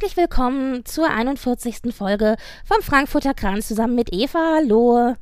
[0.00, 1.92] Herzlich willkommen zur 41.
[1.92, 4.58] Folge vom Frankfurter Kranz zusammen mit Eva.
[4.58, 5.16] Hallo.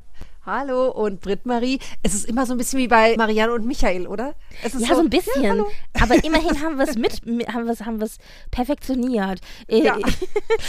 [0.45, 1.79] Hallo und Britt-Marie.
[2.02, 4.35] Es ist immer so ein bisschen wie bei Marianne und Michael, oder?
[4.62, 5.42] Ja, so, so, ein bisschen.
[5.42, 5.55] Ja,
[6.01, 8.19] aber immerhin haben wir es mit, haben wir es, haben wir es
[8.51, 9.41] perfektioniert.
[9.69, 9.96] Äh, ja.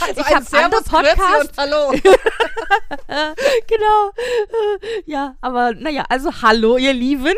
[0.00, 1.58] Also ich habe andere Podcasts.
[1.58, 1.92] Hallo.
[3.66, 4.10] genau.
[5.06, 7.34] Ja, aber naja, also hallo, ihr Lieben.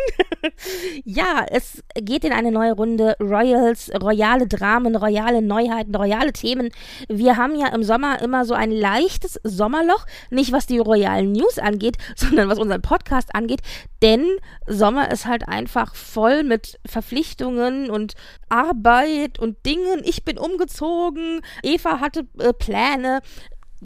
[1.04, 6.70] ja, es geht in eine neue Runde Royals, royale Dramen, royale Neuheiten, royale Themen.
[7.08, 11.58] Wir haben ja im Sommer immer so ein leichtes Sommerloch, nicht was die royalen News
[11.58, 13.60] angeht, sondern was unseren Podcast angeht,
[14.02, 14.26] denn
[14.66, 18.14] Sommer ist halt einfach voll mit Verpflichtungen und
[18.48, 20.02] Arbeit und Dingen.
[20.04, 23.20] Ich bin umgezogen, Eva hatte äh, Pläne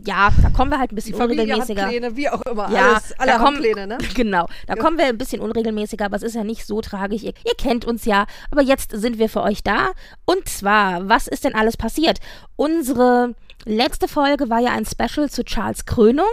[0.02, 1.86] ja, da kommen wir halt ein bisschen unregelmäßiger.
[1.86, 2.70] Pläne, wie auch immer.
[2.70, 3.98] Ja, Alles, alle haben Pläne, ne?
[4.14, 4.48] Genau.
[4.66, 4.82] Da ja.
[4.82, 7.22] kommen wir ein bisschen unregelmäßiger, aber es ist ja nicht so tragisch.
[7.22, 8.26] Ihr, ihr, kennt uns ja.
[8.50, 9.92] Aber jetzt sind wir für euch da.
[10.24, 12.18] Und zwar, was ist denn alles passiert?
[12.56, 16.26] Unsere letzte Folge war ja ein Special zu Charles Krönung.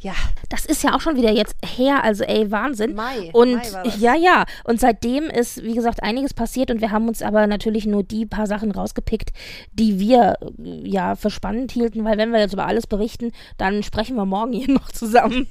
[0.00, 0.12] Ja.
[0.50, 2.94] Das ist ja auch schon wieder jetzt her, also ey, Wahnsinn.
[2.94, 3.30] Mai.
[3.32, 4.00] Und Mai war das.
[4.00, 4.44] ja, ja.
[4.64, 8.26] Und seitdem ist, wie gesagt, einiges passiert und wir haben uns aber natürlich nur die
[8.26, 9.30] paar Sachen rausgepickt,
[9.72, 14.16] die wir ja für spannend hielten, weil wenn wir jetzt über alles berichten, dann sprechen
[14.16, 15.48] wir morgen hier noch zusammen.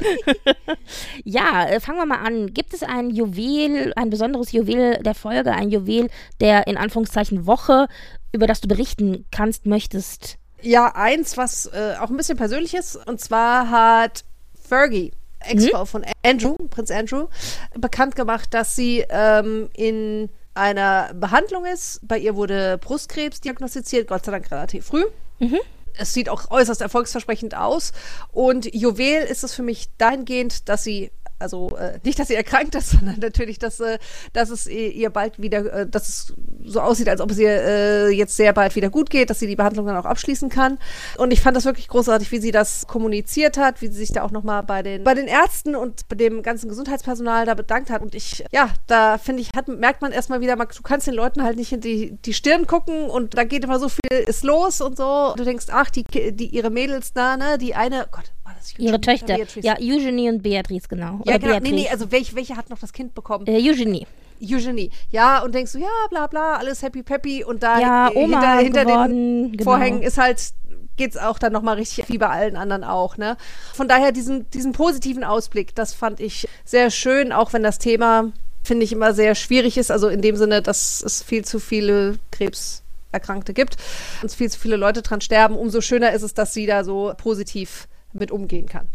[1.24, 2.54] ja, äh, fangen wir mal an.
[2.54, 7.88] Gibt es ein Juwel, ein besonderes Juwel der Folge, ein Juwel der in Anführungszeichen Woche,
[8.32, 10.38] über das du berichten kannst, möchtest?
[10.62, 12.96] Ja, eins, was äh, auch ein bisschen persönlich ist.
[13.08, 14.24] Und zwar hat
[14.66, 15.88] Fergie, Ex-Frau mhm.
[15.88, 17.28] von Andrew, Prinz Andrew,
[17.76, 22.00] bekannt gemacht, dass sie ähm, in einer Behandlung ist.
[22.08, 25.06] Bei ihr wurde Brustkrebs diagnostiziert, Gott sei Dank relativ früh.
[25.40, 25.60] Mhm.
[25.98, 27.94] Es sieht auch äußerst erfolgsversprechend aus.
[28.32, 32.76] Und Juwel ist es für mich dahingehend, dass sie also äh, nicht, dass sie erkrankt
[32.76, 34.00] ist, sondern natürlich, dass, äh,
[34.34, 38.10] dass es ihr bald wieder, äh, dass es so aussieht, als ob es ihr äh,
[38.10, 40.80] jetzt sehr bald wieder gut geht, dass sie die Behandlung dann auch abschließen kann.
[41.18, 44.24] Und ich fand das wirklich großartig, wie sie das kommuniziert hat, wie sie sich da
[44.24, 48.02] auch nochmal bei den, bei den Ärzten und bei dem ganzen Gesundheitspersonal da bedankt hat.
[48.02, 51.44] Und ich, ja, da finde ich, hat, merkt man erstmal wieder, du kannst den Leuten
[51.44, 54.82] halt nicht in die, die Stirn gucken und da geht immer so viel, ist los
[54.82, 55.32] und so.
[55.32, 58.32] Und du denkst, ach, die, die ihre Mädels da, ne, die eine, Gott,
[58.78, 59.38] Ihre Töchter.
[59.62, 61.22] Ja, Eugenie und Beatrice, genau.
[61.26, 61.54] Ja, genau.
[61.54, 61.74] Beatrice.
[61.74, 63.46] Nee, nee, also welche, welche hat noch das Kind bekommen?
[63.48, 64.08] Äh, Eugenie.
[64.42, 64.92] Eugenie.
[65.12, 68.58] Ja, und denkst du, ja, bla bla, alles happy peppy und da ja, Oma hinter,
[68.58, 69.64] hinter geworden, den genau.
[69.64, 70.54] Vorhängen ist halt
[70.98, 73.38] geht's auch dann nochmal richtig wie bei allen anderen auch, ne?
[73.74, 78.32] Von daher diesen, diesen positiven Ausblick, das fand ich sehr schön, auch wenn das Thema,
[78.64, 82.18] finde ich, immer sehr schwierig ist, also in dem Sinne, dass es viel zu viele
[82.32, 83.78] Krebserkrankte gibt
[84.22, 87.14] und viel zu viele Leute dran sterben, umso schöner ist es, dass sie da so
[87.18, 87.88] positiv
[88.20, 88.88] mit umgehen kann.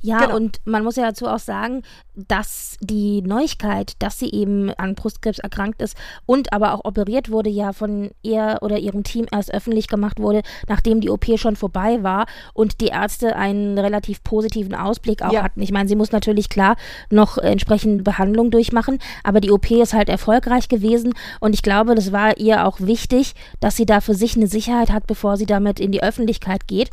[0.00, 0.36] Ja, genau.
[0.36, 1.82] und man muss ja dazu auch sagen,
[2.26, 5.96] dass die Neuigkeit, dass sie eben an Brustkrebs erkrankt ist
[6.26, 10.42] und aber auch operiert wurde, ja von ihr oder ihrem Team erst öffentlich gemacht wurde,
[10.68, 15.42] nachdem die OP schon vorbei war und die Ärzte einen relativ positiven Ausblick auch ja.
[15.42, 15.62] hatten.
[15.62, 16.76] Ich meine, sie muss natürlich klar
[17.10, 22.12] noch entsprechend Behandlung durchmachen, aber die OP ist halt erfolgreich gewesen und ich glaube, das
[22.12, 25.78] war ihr auch wichtig, dass sie da für sich eine Sicherheit hat, bevor sie damit
[25.78, 26.90] in die Öffentlichkeit geht.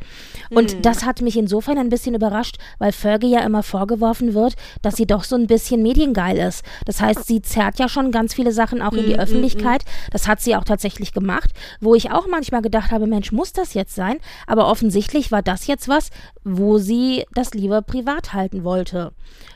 [0.50, 0.82] Und mhm.
[0.82, 5.06] das hat mich insofern ein bisschen überrascht, weil Fergie ja immer vorgeworfen wird, dass sie
[5.06, 6.64] doch so ein bisschen mediengeil ist.
[6.86, 9.84] Das heißt, sie zerrt ja schon ganz viele Sachen auch in die mm, Öffentlichkeit.
[9.84, 13.54] Mm, das hat sie auch tatsächlich gemacht, wo ich auch manchmal gedacht habe, Mensch, muss
[13.54, 14.18] das jetzt sein?
[14.48, 16.10] Aber offensichtlich war das jetzt was,
[16.44, 19.12] wo sie das lieber privat halten wollte.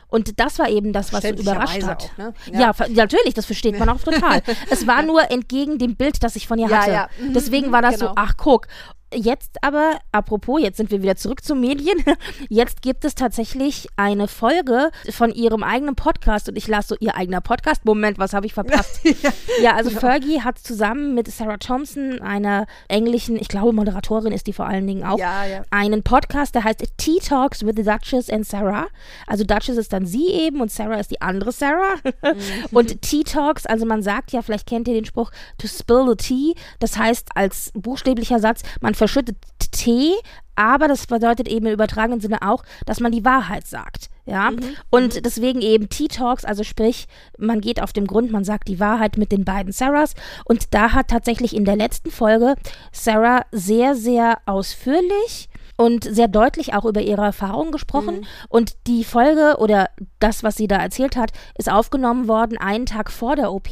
[0.10, 2.12] Und das war eben das, was überrascht hat.
[2.14, 2.34] Auch, ne?
[2.52, 2.60] ja.
[2.60, 2.74] ja.
[2.90, 4.42] natürlich, das versteht man auch total.
[4.72, 6.90] es war nur entgegen dem Bild, das ich von ihr hatte.
[6.90, 7.30] Ja, ja.
[7.34, 8.08] Deswegen war das genau.
[8.08, 8.68] so, ach guck.
[9.14, 12.04] Jetzt aber, apropos, jetzt sind wir wieder zurück zu Medien.
[12.50, 17.16] Jetzt gibt es tatsächlich eine Folge von ihrem eigenen Podcast und ich las so ihr
[17.16, 17.86] eigener Podcast.
[17.86, 19.00] Moment, was habe ich verpasst?
[19.04, 19.90] ja, ja, also.
[19.90, 24.86] Fergie hat zusammen mit Sarah Thompson, einer englischen, ich glaube Moderatorin ist die vor allen
[24.86, 25.64] Dingen auch, ja, ja.
[25.72, 28.88] einen Podcast, der heißt Tea Talks with the Duchess and Sarah.
[29.26, 31.96] Also Duchess ist dann sie eben und Sarah ist die andere Sarah.
[32.04, 32.38] Mhm.
[32.72, 36.16] und Tea Talks, also man sagt ja, vielleicht kennt ihr den Spruch, to spill the
[36.16, 40.14] tea, das heißt als buchstäblicher Satz, man verschüttet mit T,
[40.56, 44.10] aber das bedeutet eben im übertragenen Sinne auch, dass man die Wahrheit sagt.
[44.26, 44.76] Ja, Mhm.
[44.92, 47.08] und deswegen eben Tea-Talks, also sprich,
[47.40, 50.14] man geht auf dem Grund, man sagt die Wahrheit mit den beiden Sarahs.
[50.46, 52.54] Und da hat tatsächlich in der letzten Folge
[52.92, 55.49] Sarah sehr, sehr ausführlich
[55.80, 58.28] und sehr deutlich auch über ihre Erfahrungen gesprochen.
[58.50, 59.90] Und die Folge oder
[60.20, 63.70] das, was sie da erzählt hat, ist aufgenommen worden einen Tag vor der OP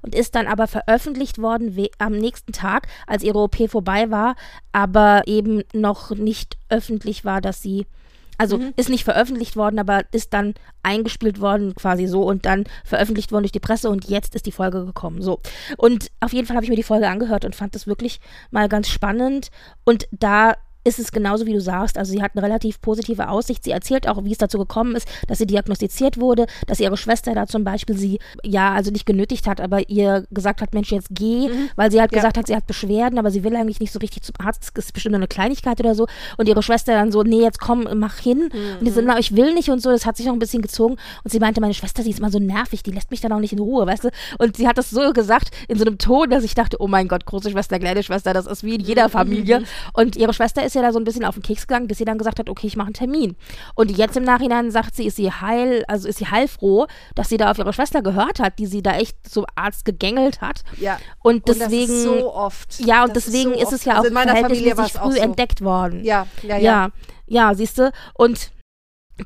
[0.00, 4.34] und ist dann aber veröffentlicht worden am nächsten Tag, als ihre OP vorbei war,
[4.72, 7.86] aber eben noch nicht öffentlich war, dass sie
[8.38, 13.30] also ist nicht veröffentlicht worden, aber ist dann eingespielt worden, quasi so, und dann veröffentlicht
[13.30, 15.20] worden durch die Presse und jetzt ist die Folge gekommen.
[15.20, 15.40] So.
[15.76, 18.20] Und auf jeden Fall habe ich mir die Folge angehört und fand das wirklich
[18.50, 19.50] mal ganz spannend.
[19.84, 21.96] Und da ist es genauso, wie du sagst.
[21.98, 23.64] Also sie hat eine relativ positive Aussicht.
[23.64, 27.34] Sie erzählt auch, wie es dazu gekommen ist, dass sie diagnostiziert wurde, dass ihre Schwester
[27.34, 31.08] da zum Beispiel sie, ja, also nicht genötigt hat, aber ihr gesagt hat, Mensch, jetzt
[31.10, 32.18] geh, weil sie halt Ja.
[32.18, 34.70] gesagt hat, sie hat Beschwerden, aber sie will eigentlich nicht so richtig zum Arzt.
[34.74, 36.06] Das ist bestimmt nur eine Kleinigkeit oder so.
[36.36, 38.50] Und ihre Schwester dann so, nee, jetzt komm, mach hin.
[38.78, 39.90] Und die so, na, ich will nicht und so.
[39.90, 40.96] Das hat sich noch ein bisschen gezogen.
[41.24, 43.38] Und sie meinte, meine Schwester, sie ist immer so nervig, die lässt mich dann auch
[43.40, 44.10] nicht in Ruhe, weißt du?
[44.38, 47.08] Und sie hat das so gesagt, in so einem Ton, dass ich dachte, oh mein
[47.08, 49.62] Gott, große Schwester, kleine Schwester, das ist wie in jeder Familie.
[49.92, 52.04] Und ihre Schwester ist ja da so ein bisschen auf den Keks gegangen, bis sie
[52.04, 53.36] dann gesagt hat, okay, ich mache einen Termin.
[53.74, 57.36] Und jetzt im Nachhinein sagt sie, ist sie heil, also ist sie heilfroh, dass sie
[57.36, 60.62] da auf ihre Schwester gehört hat, die sie da echt zum Arzt gegängelt hat.
[60.78, 60.98] Ja.
[61.22, 61.92] Und deswegen.
[61.92, 62.80] ist so oft.
[62.80, 65.00] Ja, und Das deswegen so ist, es ja Also auch in meiner Familie war verhältnismäßig
[65.00, 65.22] früh so.
[65.22, 66.04] entdeckt worden.
[66.04, 66.60] Ja, ja, ja.
[66.62, 66.90] Ja,
[67.26, 67.90] ja, siehst du.
[68.14, 68.50] Und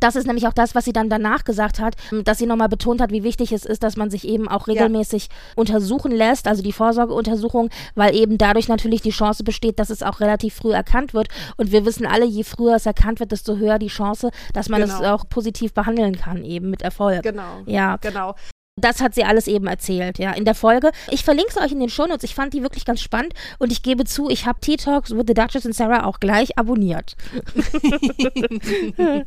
[0.01, 1.95] das ist nämlich auch das, was sie dann danach gesagt hat,
[2.25, 5.29] dass sie nochmal betont hat, wie wichtig es ist, dass man sich eben auch regelmäßig
[5.55, 10.21] untersuchen lässt, also die Vorsorgeuntersuchung, weil eben dadurch natürlich die Chance besteht, dass es auch
[10.21, 11.29] relativ früh erkannt wird.
[11.57, 14.83] Und wir wissen alle, je früher es erkannt wird, desto höher die Chance, dass man
[14.83, 15.15] es Genau.
[15.15, 17.23] auch positiv behandeln kann, eben mit Erfolg.
[17.23, 17.63] Genau.
[17.67, 18.35] Ja, Genau.
[18.79, 20.91] Das hat sie alles eben erzählt, ja, in der Folge.
[21.11, 22.25] Ich verlinke es euch in den Shownotes.
[22.25, 25.25] Ich fand die wirklich ganz spannend und ich gebe zu, ich habe Tea Talks with
[25.27, 27.17] the Duchess und Sarah auch gleich abonniert.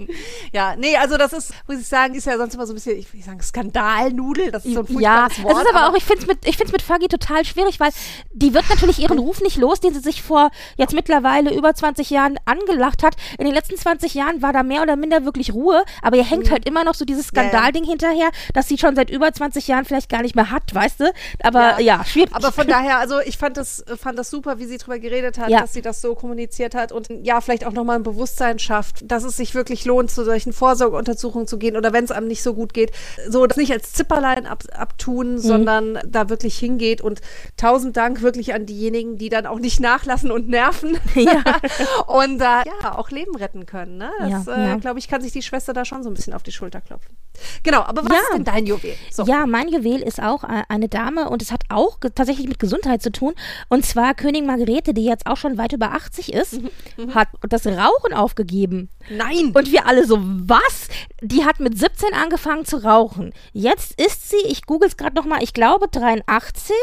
[0.54, 2.98] Ja, nee, also das ist, muss ich sagen, ist ja sonst immer so ein bisschen,
[2.98, 5.54] ich will sagen, Skandalnudel, das ist so ein Ja, furchtbares Wort.
[5.54, 7.92] es ist aber auch, ich finde es mit, ich find's mit Fergie total schwierig, weil
[8.34, 12.10] die wird natürlich ihren Ruf nicht los, den sie sich vor jetzt mittlerweile über 20
[12.10, 13.16] Jahren angelacht hat.
[13.38, 16.52] In den letzten 20 Jahren war da mehr oder minder wirklich Ruhe, aber ihr hängt
[16.52, 17.38] halt immer noch so dieses Mhm.
[17.38, 17.50] Ja, ja.
[17.50, 21.00] Skandalding hinterher, das sie schon seit über 20 Jahren vielleicht gar nicht mehr hat, weißt
[21.00, 21.12] du?
[21.41, 22.30] Aber ja, schwierig.
[22.33, 25.50] Aber von daher, also ich fand das, fand das super, wie sie drüber geredet hat,
[25.50, 25.62] Ja.
[25.62, 29.24] dass sie das so kommuniziert hat und ja, vielleicht auch nochmal ein Bewusstsein schafft, dass
[29.24, 32.53] es sich wirklich lohnt, zu solchen Vorsorgeuntersuchungen zu gehen oder wenn es einem nicht so
[32.53, 32.91] gut geht,
[33.30, 35.38] so das nicht als Zipperlein ab, abtun, Mhm.
[35.39, 37.21] sondern da wirklich hingeht und
[37.56, 41.44] tausend Dank wirklich an diejenigen, die dann auch nicht nachlassen und nerven Ja.
[42.07, 43.97] und äh, ja, auch Leben retten können.
[43.97, 44.09] Ne?
[44.19, 44.75] Das, Ja, äh, ja.
[44.75, 47.15] glaube ich, kann sich die Schwester da schon so ein bisschen auf die Schulter klopfen.
[47.63, 48.18] Genau, aber was Ja.
[48.24, 48.95] ist denn dein Juwel?
[49.12, 49.25] So.
[49.30, 53.12] Ja, mein Juwel ist auch eine Dame und es hat auch tatsächlich mit Gesundheit zu
[53.12, 53.36] tun.
[53.68, 56.60] Und zwar Königin Margarete, die jetzt auch schon weit über 80 ist,
[56.98, 58.90] Mhm, hat das Rauchen aufgegeben.
[59.12, 59.52] Nein!
[59.54, 60.88] Und wir alle so, was?
[61.22, 63.31] Die hat mit 17 angefangen zu rauchen.
[63.54, 66.74] Jetzt ist sie, ich google es gerade nochmal, ich glaube 83.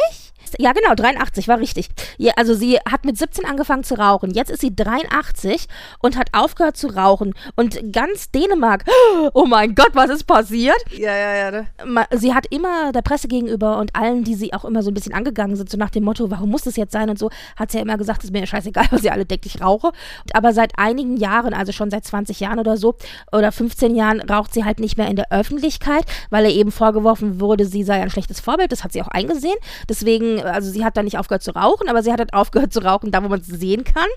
[0.58, 1.88] Ja, genau, 83 war richtig.
[2.18, 4.30] Ja, also sie hat mit 17 angefangen zu rauchen.
[4.30, 5.66] Jetzt ist sie 83
[5.98, 7.34] und hat aufgehört zu rauchen.
[7.56, 8.84] Und ganz Dänemark,
[9.34, 10.76] oh mein Gott, was ist passiert?
[10.96, 11.50] ja, ja, ja.
[11.50, 11.66] Ne?
[12.12, 15.14] sie hat immer der Presse gegenüber und allen, die sie auch immer so ein bisschen
[15.14, 17.78] angegangen sind, so nach dem Motto, warum muss das jetzt sein und so, hat sie
[17.78, 19.90] ja immer gesagt, ist mir scheißegal, was ihr alle denkt, ich rauche.
[20.34, 22.94] Aber seit einigen Jahren, also schon seit 20 Jahren oder so,
[23.32, 27.40] oder 15 Jahren, raucht sie halt nicht mehr in der Öffentlichkeit, weil ihr eben vorgeworfen
[27.40, 28.70] wurde, sie sei ein schlechtes Vorbild.
[28.70, 29.56] Das hat sie auch eingesehen.
[29.88, 32.80] Deswegen, also sie hat dann nicht aufgehört zu rauchen, aber sie hat halt aufgehört zu
[32.80, 34.08] rauchen, da wo man es sehen kann.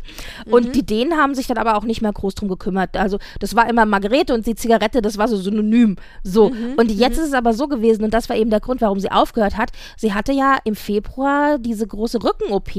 [0.51, 2.97] Und die Dänen haben sich dann aber auch nicht mehr groß drum gekümmert.
[2.97, 5.95] Also das war immer Margarete und die Zigarette, das war so synonym.
[6.23, 6.51] So.
[6.75, 9.11] Und jetzt ist es aber so gewesen, und das war eben der Grund, warum sie
[9.11, 9.71] aufgehört hat.
[9.97, 12.75] Sie hatte ja im Februar diese große Rücken-OP,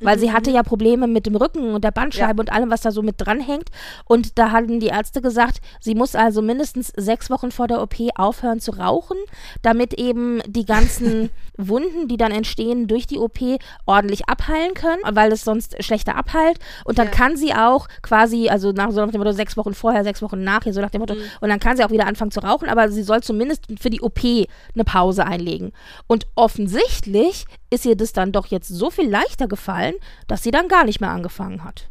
[0.00, 2.90] weil sie hatte ja Probleme mit dem Rücken und der Bandscheibe und allem, was da
[2.90, 3.70] so mit dranhängt.
[4.04, 7.94] Und da hatten die Ärzte gesagt, sie muss also mindestens sechs Wochen vor der OP
[8.16, 9.16] aufhören zu rauchen,
[9.62, 13.38] damit eben die ganzen Wunden, die dann entstehen durch die OP,
[13.86, 16.58] ordentlich abheilen können, weil es sonst schlechter abheilt.
[16.84, 17.12] Und dann Ja.
[17.12, 20.42] kann sie auch quasi, also nach so nach dem Motto, sechs Wochen vorher, sechs Wochen
[20.44, 22.90] nachher, so nach dem Motto, und dann kann sie auch wieder anfangen zu rauchen, aber
[22.90, 24.20] sie soll zumindest für die OP
[24.74, 25.72] eine Pause einlegen.
[26.06, 29.94] Und offensichtlich ist ihr das dann doch jetzt so viel leichter gefallen,
[30.26, 31.88] dass sie dann gar nicht mehr angefangen hat.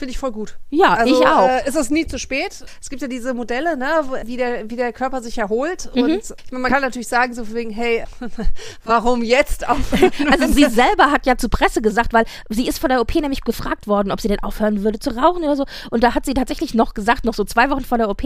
[0.00, 0.56] Finde ich voll gut.
[0.70, 1.46] Ja, also, ich auch.
[1.46, 2.64] Äh, ist es nie zu spät.
[2.80, 3.86] Es gibt ja diese Modelle, ne,
[4.24, 5.90] wie, der, wie der Körper sich erholt.
[5.94, 6.04] Mhm.
[6.04, 6.10] Und
[6.42, 8.04] ich meine, man kann natürlich sagen, so wegen, hey,
[8.84, 10.10] warum jetzt aufhören?
[10.30, 13.42] Also sie selber hat ja zur Presse gesagt, weil sie ist von der OP nämlich
[13.42, 15.66] gefragt worden, ob sie denn aufhören würde zu rauchen oder so.
[15.90, 18.22] Und da hat sie tatsächlich noch gesagt, noch so zwei Wochen vor der OP,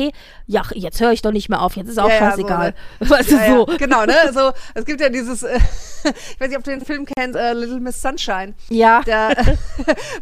[0.47, 2.75] ja, jetzt höre ich doch nicht mehr auf, jetzt ist auch Ja, ja, scheißegal.
[3.01, 3.67] so, weißt du, Ja, so.
[3.69, 4.15] ja, genau, ne?
[4.33, 5.59] So, es gibt ja dieses, äh,
[6.05, 8.55] ich weiß nicht, ob du den Film kennst, äh, Little Miss Sunshine.
[8.69, 9.03] Ja.
[9.03, 9.35] Der,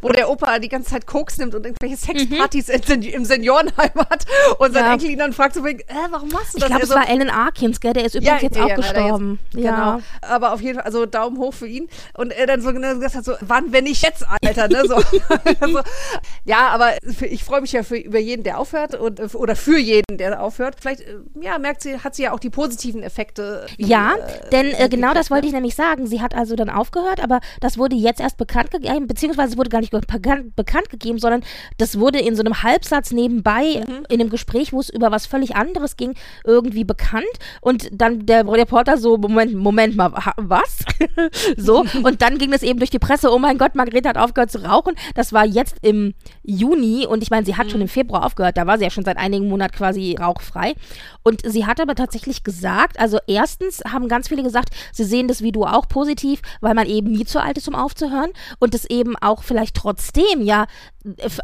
[0.01, 3.91] wo der Opa die ganze Zeit Koks nimmt und irgendwelche Sexpartys in Sen im Seniorenheim
[3.97, 4.25] hat
[4.59, 4.89] und sein Mhm.
[4.89, 4.93] Ja.
[4.95, 6.69] Enkel ihn dann fragt so wegen, äh, warum machst du Ich das?
[6.69, 7.93] glaube, Er es so, war Alan Arkins, gell?
[7.93, 9.39] Der ist übrigens jetzt ja, auch ja, leider gestorben.
[9.53, 9.71] Jetzt, ja.
[9.71, 10.03] Genau.
[10.23, 11.89] Aber auf jeden Fall, also Daumen hoch für ihn.
[12.15, 14.83] Und er dann so ne, gesagt hat, so, wann, wenn nicht jetzt, Alter, ne?
[14.87, 14.95] So.
[15.61, 15.81] also,
[16.45, 19.57] ja, aber für, ich freue mich ja für, über jeden, der aufhört und äh, oder
[19.57, 20.77] für jeden, der aufhört.
[20.81, 23.67] Vielleicht, äh, ja, merkt sie, hat sie ja auch die positiven Effekte.
[23.79, 25.49] die, Ja, äh, denn äh, genau das wollte ne?
[25.49, 26.07] ich nämlich sagen.
[26.07, 29.71] Sie hat also dann aufgehört, aber das wurde jetzt erst bekannt gegeben, beziehungsweise es wurde
[29.71, 31.32] gar nicht bekannt, bekannt gegeben, sondern
[31.79, 34.07] das wurde in so einem Halbsatz nebenbei Mhm.
[34.09, 37.25] in einem Gespräch, wo es über was völlig anderes ging, irgendwie bekannt.
[37.61, 40.85] Und dann der Reporter so, Moment, Moment mal, was?
[41.57, 44.51] so, und dann ging es eben durch die Presse, oh mein Gott, Margrethe hat aufgehört
[44.51, 44.95] zu rauchen.
[45.15, 48.67] Das war jetzt im Juni und ich meine, sie hat schon im Februar aufgehört, da
[48.67, 50.75] war sie ja schon seit einigen Monaten quasi rauchfrei.
[51.23, 55.39] Und sie hat aber tatsächlich gesagt, also erstens haben ganz viele gesagt, sie sehen das
[55.53, 59.17] du auch positiv, weil man eben nie zu alt ist, um aufzuhören und es eben
[59.19, 60.67] auch vielleicht trotzdem ja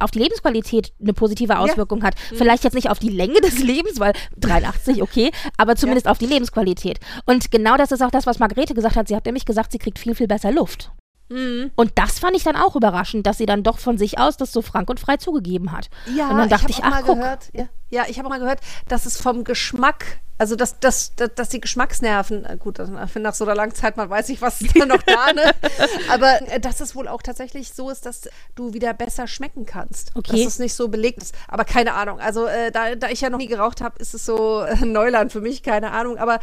[0.01, 2.15] auf die Lebensqualität eine positive Auswirkung hat.
[2.35, 6.27] Vielleicht jetzt nicht auf die Länge des Lebens, weil 83, okay, aber zumindest auf die
[6.27, 7.01] Lebensqualität.
[7.27, 9.09] Und genau das ist auch das, was Margrethe gesagt hat.
[9.09, 10.93] Sie hat nämlich gesagt, sie kriegt viel, viel besser Luft.
[11.29, 11.71] Mhm.
[11.77, 14.53] Und das fand ich dann auch überraschend, dass sie dann doch von sich aus das
[14.53, 15.91] so frank und frei zugegeben hat.
[16.17, 17.19] Ja, und dann dachte ich, ich, ach guck.
[17.19, 21.35] gehört, ja, ja, ich habe mal gehört, dass es vom Geschmack, also dass, dass, dass,
[21.35, 24.79] dass die Geschmacksnerven, äh, gut, nach so einer langen Zeit, man weiß nicht, was ist
[24.79, 25.51] da noch da, ne?
[26.13, 30.13] Aber äh, dass es wohl auch tatsächlich so ist, dass du wieder besser schmecken kannst.
[30.15, 30.45] Okay.
[30.45, 31.35] Dass es nicht so belegt ist.
[31.49, 32.21] Aber keine Ahnung.
[32.21, 35.33] Also äh, da, da ich ja noch nie geraucht habe, ist es so äh, Neuland
[35.33, 36.19] für mich, keine Ahnung.
[36.19, 36.39] Aber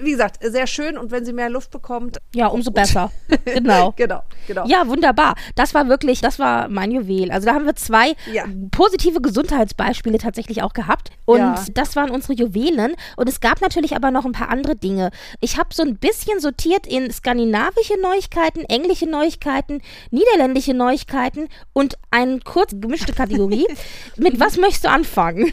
[0.00, 3.10] wie gesagt, sehr schön und wenn sie mehr Luft bekommt, Ja, umso besser.
[3.46, 3.92] genau.
[3.96, 4.64] genau, genau.
[4.68, 5.34] Ja, wunderbar.
[5.56, 7.32] Das war wirklich, das war mein Juwel.
[7.32, 8.44] Also da haben wir zwei Ja.
[8.70, 10.89] positive Gesundheitsbeispiele tatsächlich auch gehabt.
[11.24, 11.64] Und Ja.
[11.74, 12.94] das waren unsere Juwelen.
[13.16, 15.10] Und es gab natürlich aber noch ein paar andere Dinge.
[15.40, 19.80] Ich habe so ein bisschen sortiert in skandinavische Neuigkeiten, englische Neuigkeiten,
[20.10, 23.66] niederländische Neuigkeiten und eine kurz gemischte Kategorie.
[24.16, 25.52] Mit was möchtest du anfangen?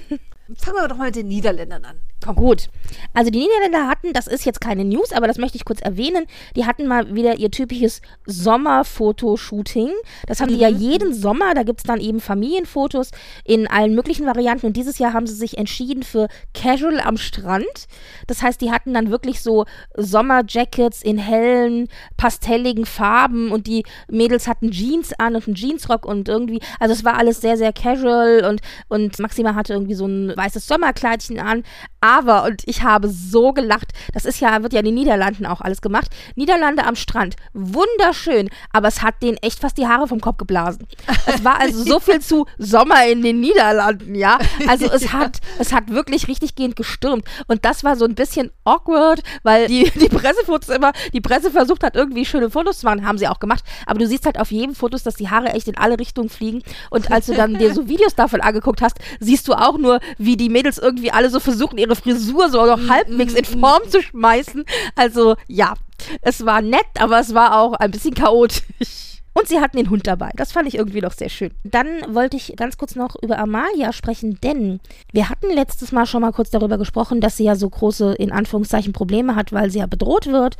[0.58, 2.00] Fangen wir doch mal mit den Niederländern an.
[2.36, 2.70] Gut.
[3.14, 6.26] Also die Niederländer hatten, das ist jetzt keine News, aber das möchte ich kurz erwähnen,
[6.56, 9.90] die hatten mal wieder ihr typisches Sommerfotoshooting.
[10.28, 13.12] Das haben die ja jeden Sommer, da gibt es dann eben Familienfotos
[13.44, 17.88] in allen möglichen Varianten und dieses Jahr haben sie sich entschieden für Casual am Strand.
[18.28, 19.66] Das heißt, die hatten dann wirklich so
[19.96, 26.30] Sommerjackets in hellen, pastelligen Farben und die Mädels hatten Jeans an und einen Jeansrock und
[26.30, 30.36] irgendwie, also es war alles sehr, sehr casual und, und Maxima hatte irgendwie so ein
[30.36, 31.64] weißes Sommerkleidchen an.
[32.02, 35.62] Aber, und ich habe so gelacht, das ist ja, wird ja in den Niederlanden auch
[35.62, 36.10] alles gemacht.
[36.36, 40.88] Niederlande am Strand, wunderschön, aber es hat denen echt fast die Haare vom Kopf geblasen.
[41.26, 44.40] Es war also so viel zu Sommer in den Niederlanden, ja.
[44.68, 47.26] Also es hat, es hat wirklich richtig gehend gestürmt.
[47.48, 51.84] Und das war so ein bisschen awkward, weil die, die Pressefotos immer, die Presse versucht
[51.84, 53.64] hat, irgendwie schöne Fotos zu machen, haben sie auch gemacht.
[53.86, 56.64] Aber du siehst halt auf jedem Fotos, dass die Haare echt in alle Richtungen fliegen.
[56.90, 60.38] Und als du dann dir so Videos davon angeguckt hast, siehst du auch nur, wie
[60.38, 64.66] die Mädels irgendwie alle so versuchen, ihre Frisur so noch halbwegs in Form zu schmeißen.
[64.96, 65.74] Also ja,
[66.22, 69.17] es war nett, aber es war auch ein bisschen chaotisch.
[69.38, 70.32] Und sie hatten den Hund dabei.
[70.36, 71.52] Das fand ich irgendwie noch sehr schön.
[71.64, 74.80] Dann wollte ich ganz kurz noch über Amalia sprechen, denn
[75.12, 78.32] wir hatten letztes Mal schon mal kurz darüber gesprochen, dass sie ja so große, in
[78.32, 80.58] Anführungszeichen, Probleme hat, weil sie ja bedroht wird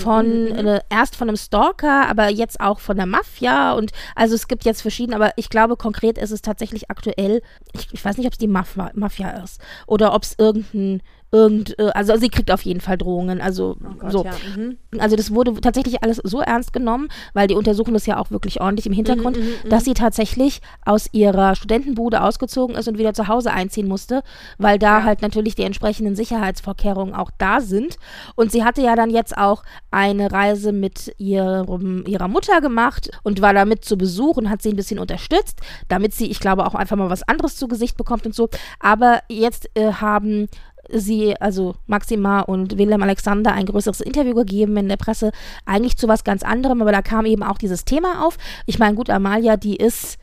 [0.00, 3.72] von, äh, erst von einem Stalker, aber jetzt auch von der Mafia.
[3.72, 7.88] Und also es gibt jetzt verschiedene, aber ich glaube konkret ist es tatsächlich aktuell, ich,
[7.90, 11.90] ich weiß nicht, ob es die Mafia, Mafia ist oder ob es irgendein irgend, äh,
[11.94, 14.24] also sie kriegt auf jeden Fall Drohungen, also Gott, so.
[14.24, 14.78] ja, mhm.
[14.98, 18.60] Also das wurde tatsächlich alles so ernst genommen, weil die untersuchen das ja auch wirklich
[18.60, 23.52] ordentlich im Hintergrund, dass sie tatsächlich aus ihrer Studentenbude ausgezogen ist und wieder zu Hause
[23.52, 24.22] einziehen musste,
[24.58, 25.04] weil da Ja.
[25.04, 27.96] halt natürlich die entsprechenden Sicherheitsvorkehrungen auch da sind.
[28.34, 33.40] Und sie hatte ja dann jetzt auch eine Reise mit ihrem, ihrer Mutter gemacht und
[33.40, 36.74] war damit zu Besuch und hat sie ein bisschen unterstützt, damit sie, ich glaube, auch
[36.74, 38.48] einfach mal was anderes zu Gesicht bekommt und so.
[38.80, 40.48] Aber jetzt äh, haben
[40.92, 45.32] sie, also Maxima und Wilhelm Alexander, ein größeres Interview gegeben in der Presse,
[45.64, 48.36] eigentlich zu was ganz anderem, aber da kam eben auch dieses Thema auf.
[48.66, 50.18] Ich meine, gut, Amalia, die ist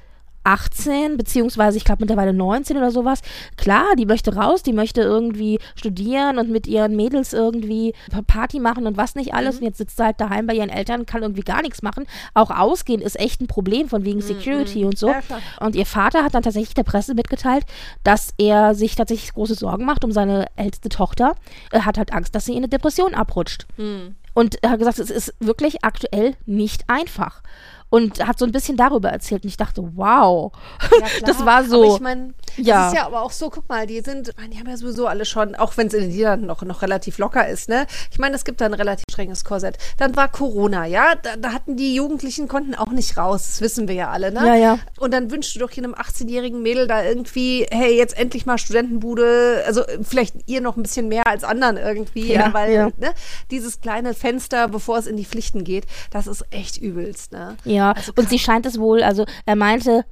[0.48, 3.22] 18, beziehungsweise ich glaube mittlerweile 19 oder sowas.
[3.58, 7.94] Klar, die möchte raus, die möchte irgendwie studieren und mit ihren Mädels irgendwie
[8.27, 9.56] Party machen und was nicht alles.
[9.56, 9.60] Mhm.
[9.60, 12.06] Und jetzt sitzt sie halt daheim bei ihren Eltern, kann irgendwie gar nichts machen.
[12.34, 14.24] Auch ausgehen ist echt ein Problem von wegen mhm.
[14.24, 14.88] Security mhm.
[14.88, 15.13] und so.
[15.60, 17.66] Und ihr Vater hat dann tatsächlich der Presse mitgeteilt,
[18.04, 21.36] dass er sich tatsächlich große Sorgen macht um seine älteste Tochter.
[21.72, 23.68] Er hat halt Angst, dass sie in eine Depression abrutscht.
[23.75, 24.16] Mhm.
[24.34, 27.42] Und er hat gesagt, es ist wirklich aktuell nicht einfach
[27.89, 29.44] und hat so ein bisschen darüber erzählt.
[29.44, 30.51] Und ich dachte, wow,
[31.00, 31.84] ja, das war so.
[31.84, 32.84] Aber ich meine, ja.
[32.84, 35.25] das ist ja aber auch so, guck mal, die sind, die haben ja sowieso alle
[35.25, 37.88] schon, auch wenn es in den Niederlanden noch, noch relativ locker ist, ne?
[38.12, 39.77] Ich meine, es gibt da ein relativ strenges Korsett.
[39.98, 41.15] Dann war Corona, ja?
[41.15, 44.46] Da, da, hatten die Jugendlichen, konnten auch nicht raus, das wissen wir ja alle, ne?
[44.46, 44.79] Ja, ja.
[45.00, 49.63] Und dann wünschst du doch jedem 18-jährigen Mädel da irgendwie, hey, jetzt endlich mal Studentenbude,
[49.65, 52.89] also vielleicht ihr noch ein bisschen mehr als anderen irgendwie, ja, ja weil ja.
[52.98, 53.13] Ne,
[53.50, 57.56] dieses kleine Fenster, bevor es in die Pflichten geht, das ist echt übelst, ne?
[57.63, 57.76] Ja.
[57.77, 60.05] Ja, also und sie scheint es wohl, also er meinte,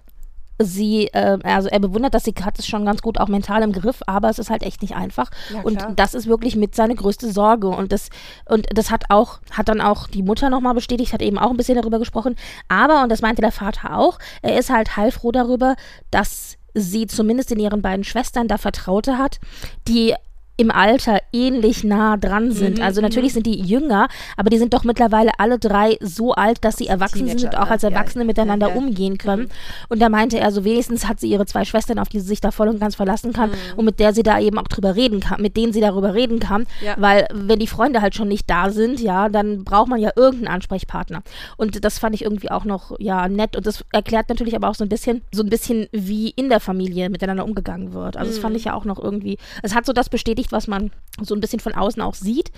[0.60, 3.72] sie, äh, also er bewundert, dass sie hat es schon ganz gut auch mental im
[3.72, 5.30] Griff, aber es ist halt echt nicht einfach.
[5.54, 7.68] Ja, und das ist wirklich mit seine größte Sorge.
[7.68, 8.10] Und das,
[8.48, 11.58] und das hat auch, hat dann auch die Mutter nochmal bestätigt, hat eben auch ein
[11.58, 12.36] bisschen darüber gesprochen.
[12.70, 15.76] Aber, und das meinte der Vater auch, er ist halt heilfroh darüber,
[16.12, 19.40] dass sie zumindest in ihren beiden Schwestern da Vertraute hat,
[19.88, 20.14] die
[20.58, 22.78] im Alter ähnlich nah dran sind.
[22.78, 23.36] Mhm, also natürlich mhm.
[23.36, 24.08] sind die jünger,
[24.38, 27.70] aber die sind doch mittlerweile alle drei so alt, dass sie erwachsen sind und auch
[27.70, 29.44] als Erwachsene ja, miteinander ja, umgehen können.
[29.44, 29.50] Mhm.
[29.90, 32.42] Und da meinte er, so wenigstens hat sie ihre zwei Schwestern, auf die sie sich
[32.42, 33.56] da voll und ganz verlassen kann mhm.
[33.78, 36.40] und mit der sie da eben auch drüber reden kann, mit denen sie darüber reden
[36.40, 36.66] kann.
[36.82, 36.96] Ja.
[36.98, 40.56] Weil wenn die Freunde halt schon nicht da sind, ja, dann braucht man ja irgendeinen
[40.56, 41.22] Ansprechpartner.
[41.58, 43.56] Und das fand ich irgendwie auch noch, ja, nett.
[43.58, 46.60] Und das erklärt natürlich aber auch so ein bisschen, so ein bisschen, wie in der
[46.60, 48.18] Familie miteinander umgegangen wird.
[48.18, 48.58] Also das fand mhm.
[48.58, 51.42] ich ja auch noch irgendwie, es hat so das bestätigt, bestätigt, was man so ein
[51.42, 52.52] bisschen von außen auch sieht.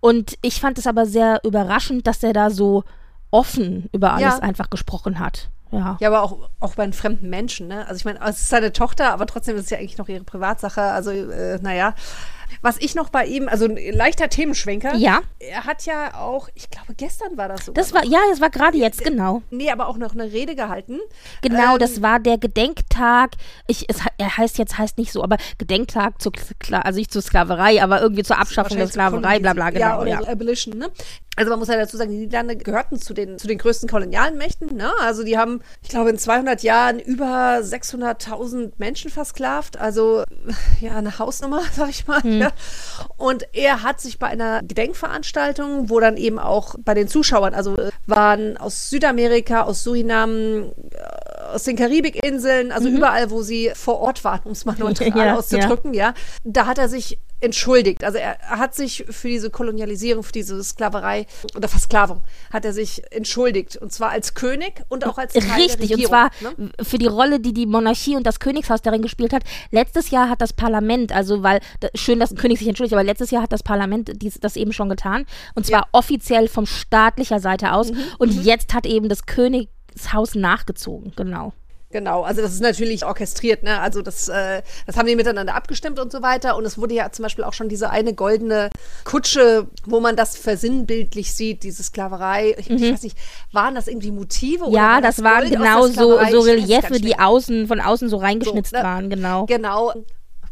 [0.00, 2.84] Und ich fand es aber sehr überraschend, dass er da so
[3.30, 4.42] offen über alles ja.
[4.42, 5.50] einfach gesprochen hat.
[5.70, 5.98] Ja.
[6.00, 7.86] ja, aber auch, auch bei einem fremden Menschen, ne?
[7.86, 10.24] Also ich meine, es ist seine Tochter, aber trotzdem ist es ja eigentlich noch ihre
[10.24, 10.80] Privatsache.
[10.80, 11.94] Also, äh, naja.
[12.62, 14.94] Was ich noch bei ihm, also ein leichter Themenschwenker.
[14.96, 15.20] Ja.
[15.38, 17.72] Er hat ja auch, ich glaube, gestern war das so.
[17.72, 19.42] Das war, ja, das war gerade jetzt, genau.
[19.50, 20.98] Nee, aber auch noch eine Rede gehalten.
[21.42, 23.32] Genau, ähm, das war der Gedenktag.
[23.66, 26.32] Ich, es, er heißt jetzt, heißt nicht so, aber Gedenktag zur,
[26.70, 29.86] also nicht zur Sklaverei, aber irgendwie zur Abschaffung der Sklaverei, bla, bla, genau.
[29.86, 30.18] Ja, oder ja.
[30.20, 30.90] So Abolition, ne?
[31.38, 34.36] Also man muss ja dazu sagen, die Niederlande gehörten zu den, zu den größten kolonialen
[34.36, 34.76] Mächten.
[34.76, 34.90] Ne?
[35.00, 39.78] Also die haben, ich glaube, in 200 Jahren über 600.000 Menschen versklavt.
[39.78, 40.24] Also
[40.80, 42.20] ja, eine Hausnummer, sag ich mal.
[42.24, 42.40] Mhm.
[42.40, 42.50] Ja.
[43.16, 47.76] Und er hat sich bei einer Gedenkveranstaltung, wo dann eben auch bei den Zuschauern, also
[48.06, 52.96] waren aus Südamerika, aus Surinam, äh, aus den Karibikinseln, also mhm.
[52.96, 56.06] überall, wo sie vor Ort waren, um es mal neutral ja, auszudrücken, ja.
[56.06, 56.14] ja.
[56.42, 58.04] Da hat er sich entschuldigt.
[58.04, 62.22] Also er, hat sich für diese Kolonialisierung, für diese Sklaverei oder Versklavung,
[62.52, 63.76] hat er sich entschuldigt.
[63.76, 66.70] Und zwar als König und auch als Teil Richtig, und zwar ne?
[66.82, 69.42] für die Rolle, die die Monarchie und das Königshaus darin gespielt hat.
[69.70, 71.60] Letztes Jahr hat das Parlament, also weil,
[71.94, 74.72] schön, dass ein König sich entschuldigt, aber letztes Jahr hat das Parlament dies, das eben
[74.72, 75.26] schon getan.
[75.54, 75.88] Und zwar ja.
[75.92, 77.92] offiziell von staatlicher Seite aus.
[77.92, 77.98] Mhm.
[78.18, 78.42] Und mhm.
[78.42, 81.52] jetzt hat eben das Königshaus nachgezogen, genau.
[81.90, 83.80] Genau, also das ist natürlich orchestriert, ne?
[83.80, 86.56] Also das, äh, das haben die miteinander abgestimmt und so weiter.
[86.56, 88.68] Und es wurde ja zum Beispiel auch schon diese eine goldene
[89.04, 92.54] Kutsche, wo man das versinnbildlich sieht, diese Sklaverei.
[92.58, 92.76] Ich, mhm.
[92.76, 93.18] ich weiß nicht,
[93.52, 94.66] waren das irgendwie Motive?
[94.70, 98.72] Ja, war das, das waren genau so, so Reliefe, die außen von außen so reingeschnitzt
[98.72, 98.82] so, ne?
[98.82, 99.46] waren, genau.
[99.46, 99.94] Genau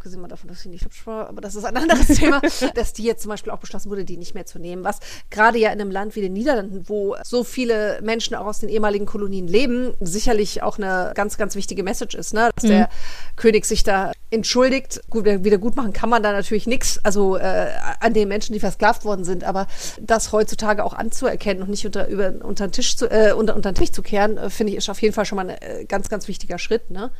[0.06, 2.40] abgesehen mal davon, dass sie nicht hübsch war, aber das ist ein anderes Thema,
[2.74, 4.84] dass die jetzt zum Beispiel auch beschlossen wurde, die nicht mehr zu nehmen.
[4.84, 8.60] Was gerade ja in einem Land wie den Niederlanden, wo so viele Menschen auch aus
[8.60, 12.50] den ehemaligen Kolonien leben, sicherlich auch eine ganz, ganz wichtige Message ist, ne?
[12.54, 12.68] dass mhm.
[12.68, 12.88] der
[13.34, 15.00] König sich da entschuldigt.
[15.10, 18.60] Gut, wieder gut machen kann man da natürlich nichts, also äh, an den Menschen, die
[18.60, 19.66] versklavt worden sind, aber
[20.00, 23.72] das heutzutage auch anzuerkennen und nicht unter, über, unter, den Tisch zu, äh, unter, unter
[23.72, 25.84] den Tisch zu kehren, äh, finde ich, ist auf jeden Fall schon mal ein äh,
[25.84, 26.90] ganz, ganz wichtiger Schritt.
[26.90, 27.10] Ne?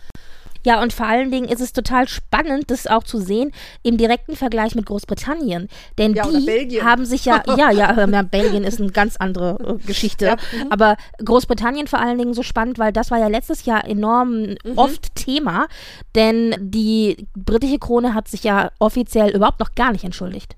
[0.66, 3.52] Ja, und vor allen Dingen ist es total spannend, das auch zu sehen
[3.84, 5.68] im direkten Vergleich mit Großbritannien.
[5.96, 9.86] Denn ja, die haben sich ja, ja, ja, ja, Belgien ist eine ganz andere äh,
[9.86, 10.26] Geschichte.
[10.26, 10.34] Ja.
[10.34, 10.72] Mhm.
[10.72, 14.72] Aber Großbritannien vor allen Dingen so spannend, weil das war ja letztes Jahr enorm mhm.
[14.74, 15.68] oft Thema.
[16.16, 20.56] Denn die britische Krone hat sich ja offiziell überhaupt noch gar nicht entschuldigt.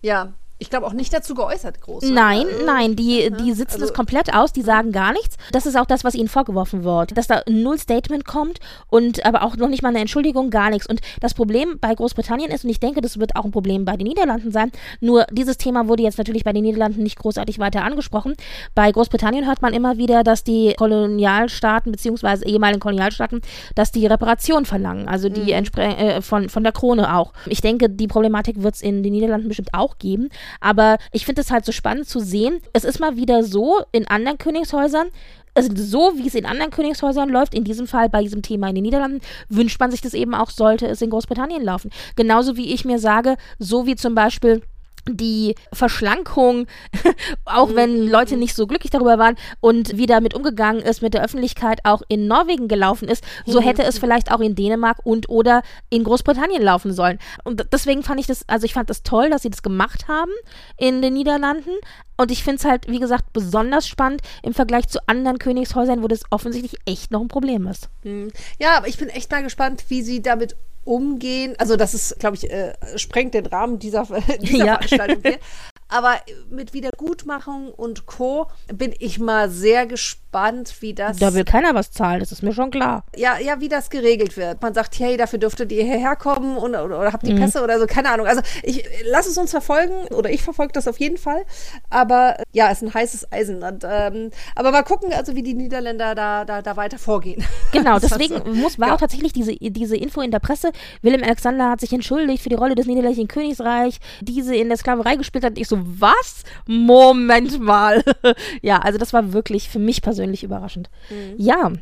[0.00, 2.04] Ja, ich glaube auch nicht dazu geäußert, groß.
[2.04, 5.36] Nein, äh, nein, die, die sitzen also, es komplett aus, die sagen gar nichts.
[5.52, 7.16] Das ist auch das, was ihnen vorgeworfen wird.
[7.16, 10.86] Dass da null Statement kommt und aber auch noch nicht mal eine Entschuldigung, gar nichts.
[10.86, 13.96] Und das Problem bei Großbritannien ist, und ich denke, das wird auch ein Problem bei
[13.96, 17.84] den Niederlanden sein, nur dieses Thema wurde jetzt natürlich bei den Niederlanden nicht großartig weiter
[17.84, 18.34] angesprochen.
[18.74, 23.42] Bei Großbritannien hört man immer wieder, dass die Kolonialstaaten, beziehungsweise ehemaligen Kolonialstaaten,
[23.74, 25.78] dass die Reparation verlangen, also die mhm.
[25.80, 27.34] äh, von, von der Krone auch.
[27.44, 30.30] Ich denke, die Problematik wird es in den Niederlanden bestimmt auch geben.
[30.60, 32.60] Aber ich finde es halt so spannend zu sehen.
[32.72, 35.08] Es ist mal wieder so in anderen Königshäusern,
[35.54, 38.74] also so wie es in anderen Königshäusern läuft, in diesem Fall bei diesem Thema in
[38.74, 41.90] den Niederlanden, wünscht man sich das eben auch, sollte es in Großbritannien laufen.
[42.14, 44.62] Genauso wie ich mir sage, so wie zum Beispiel
[45.08, 46.66] die Verschlankung,
[47.44, 51.24] auch wenn Leute nicht so glücklich darüber waren und wie damit umgegangen ist, mit der
[51.24, 55.62] Öffentlichkeit auch in Norwegen gelaufen ist, so hätte es vielleicht auch in Dänemark und oder
[55.90, 57.18] in Großbritannien laufen sollen.
[57.44, 60.32] Und deswegen fand ich das, also ich fand das toll, dass sie das gemacht haben
[60.76, 61.70] in den Niederlanden.
[62.16, 66.08] Und ich finde es halt, wie gesagt, besonders spannend im Vergleich zu anderen Königshäusern, wo
[66.08, 67.90] das offensichtlich echt noch ein Problem ist.
[68.02, 68.30] Hm.
[68.58, 71.54] Ja, aber ich bin echt mal gespannt, wie sie damit umgehen.
[71.58, 74.04] Also das ist, glaube ich, äh, sprengt den Rahmen dieser,
[74.40, 74.74] dieser Ja.
[74.76, 75.38] Veranstaltung hier.
[75.88, 76.14] Aber
[76.50, 78.48] mit Wiedergutmachung und Co.
[78.72, 81.18] bin ich mal sehr gespannt, wie das.
[81.18, 83.04] Da will keiner was zahlen, das ist mir schon klar.
[83.14, 84.60] ja, ja, wie das geregelt wird.
[84.62, 87.38] Man sagt, hey, dafür dürftet ihr hierher kommen und, oder, oder habt die Mhm.
[87.40, 88.26] Pässe oder so, keine Ahnung.
[88.26, 91.44] Also ich lass es uns verfolgen oder ich verfolge das auf jeden Fall.
[91.90, 93.62] Aber ja, es ist ein heißes Eisen.
[93.62, 97.44] Und, ähm, aber mal gucken, also wie die Niederländer da, da, da weiter vorgehen.
[97.72, 98.54] Genau, deswegen so.
[98.54, 98.94] muss, war Ja.
[98.94, 100.70] auch tatsächlich diese, diese Info in der Presse.
[101.02, 104.78] Willem Alexander hat sich entschuldigt für die Rolle des niederländischen Königsreich, die sie in der
[104.78, 105.58] Sklaverei gespielt hat.
[105.58, 106.44] Ich so, was?
[106.66, 108.02] Moment mal.
[108.62, 110.90] ja, also das war wirklich für mich persönlich überraschend.
[111.36, 111.72] Ja.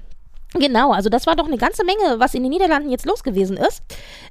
[0.55, 3.57] Genau, also das war doch eine ganze Menge, was in den Niederlanden jetzt los gewesen
[3.57, 3.83] ist.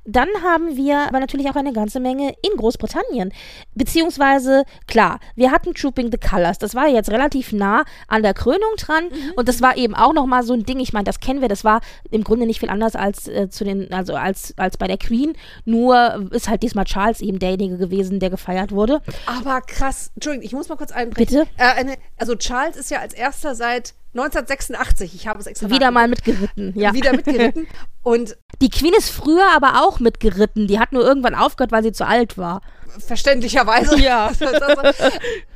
[0.05, 3.33] Dann haben wir aber natürlich auch eine ganze Menge in Großbritannien.
[3.75, 6.59] Beziehungsweise, klar, wir hatten Trooping the Colors.
[6.59, 9.09] Das war jetzt relativ nah an der Krönung dran.
[9.35, 10.79] Und das war eben auch nochmal so ein Ding.
[10.79, 11.49] Ich meine, das kennen wir.
[11.49, 14.87] Das war im Grunde nicht viel anders als äh, zu den, also als, als bei
[14.87, 15.33] der Queen.
[15.65, 19.01] Nur ist halt diesmal Charles eben derjenige gewesen, der gefeiert wurde.
[19.25, 21.25] Aber krass, Entschuldigung, ich muss mal kurz einbrechen.
[21.25, 21.47] Bitte?
[21.57, 25.89] Äh, eine, also Charles ist ja als erster seit 1986, ich habe es extra Wieder
[25.91, 26.73] mal mitgeritten.
[26.75, 26.93] Ja.
[26.93, 27.67] wieder mitgeritten.
[28.03, 30.67] Und Die Queen ist früher aber auch mitgeritten.
[30.67, 32.61] Die hat nur irgendwann aufgehört, weil sie zu alt war.
[32.99, 33.99] verständlicherweise.
[33.99, 34.31] Ja.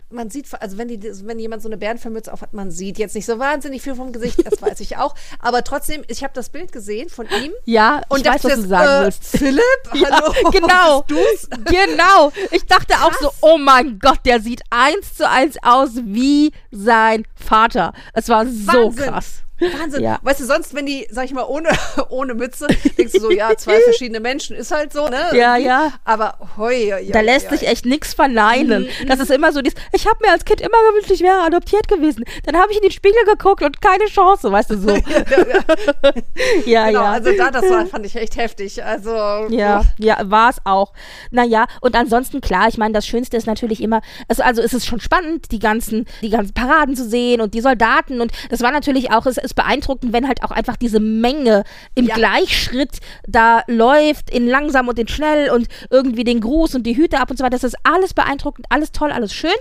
[0.09, 3.13] Man sieht, also wenn, die, wenn jemand so eine Bärenvermütze auf hat, man sieht jetzt
[3.13, 5.15] nicht so wahnsinnig viel vom Gesicht, das weiß ich auch.
[5.39, 7.51] Aber trotzdem, ich habe das Bild gesehen von ihm.
[7.65, 9.23] Ja, Und ich weiß, dachte was du sagen äh, willst.
[9.25, 9.63] Philipp,
[9.95, 11.01] Ja, hallo, genau.
[11.07, 11.63] bist du's?
[11.65, 12.31] Genau.
[12.51, 17.25] Ich dachte auch so, oh mein Gott, der sieht eins zu eins aus wie sein
[17.35, 17.91] Vater.
[18.13, 19.05] Es war so Wahnsinn.
[19.05, 19.43] krass.
[19.59, 20.03] Wahnsinn.
[20.03, 20.19] Ja.
[20.21, 21.69] Weißt du, sonst, wenn die, sag ich mal, ohne,
[22.09, 22.67] ohne Mütze,
[22.97, 25.31] denkst du so, ja, zwei verschiedene Menschen, ist halt so, ne?
[25.33, 25.93] Ja, ja.
[26.05, 28.83] Aber hoi, hoi, Da lässt sich echt nichts verneinen.
[29.01, 31.41] Mhm, Das ist immer so dieses, ich habe mir als Kind immer gewünscht, ich wäre
[31.41, 32.23] adoptiert gewesen.
[32.45, 34.89] Dann habe ich in den Spiegel geguckt und keine Chance, weißt du so.
[36.65, 37.11] ja, Genau, ja.
[37.11, 38.83] also da, das war, fand ich echt heftig.
[38.83, 39.11] Also,
[39.49, 40.93] Ja, ja, war es auch.
[41.31, 44.85] Naja, und ansonsten, klar, ich meine, das Schönste ist natürlich immer, also, also es ist
[44.85, 48.71] schon spannend, die ganzen, die ganzen Paraden zu sehen und die Soldaten und das war
[48.71, 51.63] natürlich auch, es ist beeindruckend, wenn halt auch einfach diese Menge
[51.95, 52.15] im Ja.
[52.15, 57.19] Gleichschritt da läuft, in langsam und in schnell und irgendwie den Gruß und die Hüte
[57.19, 57.57] ab und so weiter.
[57.57, 59.51] Das ist alles beeindruckend, alles toll, alles schön.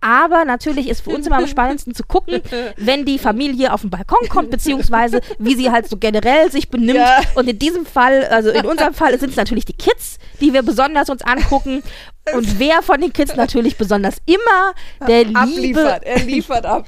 [0.00, 2.40] Aber natürlich ist für uns immer am spannendsten zu gucken,
[2.76, 6.98] wenn die Familie auf den Balkon kommt, beziehungsweise wie sie halt so generell sich benimmt.
[6.98, 7.20] Ja.
[7.34, 10.62] Und in diesem Fall, also in unserem Fall sind es natürlich die Kids, die wir
[10.62, 11.82] besonders uns angucken.
[12.34, 14.74] Und wer von den Kids natürlich besonders immer
[15.06, 16.86] der Liebe, abliefert, er liefert ab.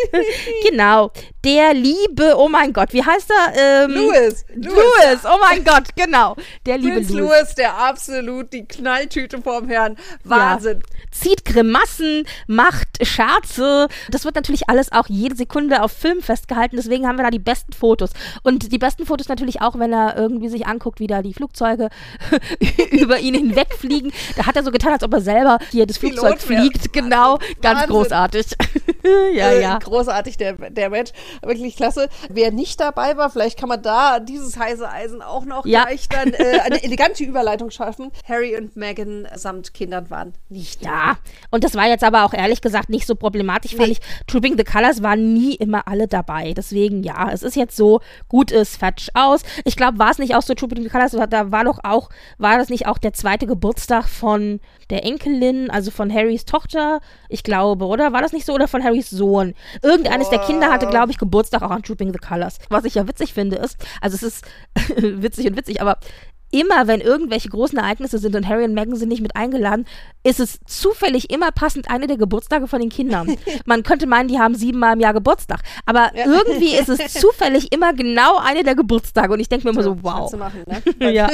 [0.68, 1.10] genau,
[1.44, 3.84] der Liebe, oh mein Gott, wie heißt er?
[3.84, 7.20] Ähm, Louis, Louis, Louis, oh mein Gott, genau, der liebe Prinz Louis.
[7.20, 9.96] Louis, der absolut die Knalltüte vorm Herrn.
[10.24, 10.82] Wahnsinn.
[11.10, 13.88] zieht Grimassen, macht Scherze.
[14.10, 16.76] Das wird natürlich alles auch jede Sekunde auf Film festgehalten.
[16.76, 18.10] Deswegen haben wir da die besten Fotos.
[18.42, 21.88] Und die besten Fotos natürlich auch, wenn er irgendwie sich anguckt, wie da die Flugzeuge
[22.90, 24.12] über ihn hinwegfliegen.
[24.36, 26.92] Da hat er so getan, als ob er selber hier das Pilot Flugzeug fliegt.
[26.92, 27.90] Genau, ganz Wahnsinn.
[27.96, 28.46] großartig.
[29.34, 29.78] ja, Äh, ja.
[29.78, 31.12] Großartig, der, der Match.
[31.42, 32.08] Wirklich klasse.
[32.30, 35.84] Wer nicht dabei war, vielleicht kann man da dieses heiße Eisen auch noch Ja.
[35.84, 38.10] gleich dann äh, eine elegante Überleitung schaffen.
[38.28, 41.16] Harry und Meghan samt Kindern waren nicht da.
[41.50, 43.84] Und das war jetzt aber auch ehrlich gesagt nicht so problematisch, Nee.
[43.86, 44.00] ich.
[44.26, 46.52] Trooping the Colors waren nie immer alle dabei.
[46.54, 49.42] Deswegen, ja, es ist jetzt so, gut ist, fertig aus.
[49.64, 52.58] Ich glaube, war es nicht auch so, Trooping the Colors, da war doch auch, war
[52.58, 54.53] das nicht auch der zweite Geburtstag von
[54.90, 57.00] der Enkelin, also von Harrys Tochter?
[57.28, 58.12] Ich glaube, oder?
[58.12, 58.52] War das nicht so?
[58.54, 59.54] Oder von Harrys Sohn?
[59.82, 62.58] Irgendeines der Kinder hatte, glaube ich, Geburtstag auch an Trooping the Colors.
[62.68, 64.44] Was ich ja witzig finde, ist, also es ist
[64.96, 65.98] witzig und witzig, aber
[66.54, 69.86] immer, wenn irgendwelche großen Ereignisse sind und Harry und Meghan sind nicht mit eingeladen,
[70.22, 73.36] ist es zufällig immer passend eine der Geburtstage von den Kindern.
[73.66, 75.60] Man könnte meinen, die haben siebenmal im Jahr Geburtstag.
[75.84, 79.32] Aber irgendwie ist es zufällig immer genau eine der Geburtstage.
[79.32, 80.30] Und ich denke mir immer so, wow.
[80.30, 80.64] Kannst du machen,
[81.00, 81.12] ne?
[81.12, 81.28] ja.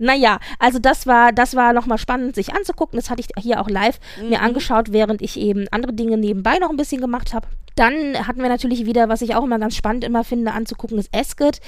[0.00, 2.98] naja, also das war, das war nochmal spannend, sich anzugucken.
[2.98, 6.70] Das hatte ich hier auch live mir angeschaut, während ich eben andere Dinge nebenbei noch
[6.70, 7.46] ein bisschen gemacht habe.
[7.76, 11.14] Dann hatten wir natürlich wieder, was ich auch immer ganz spannend immer finde, anzugucken, ist
[11.14, 11.60] Ascot.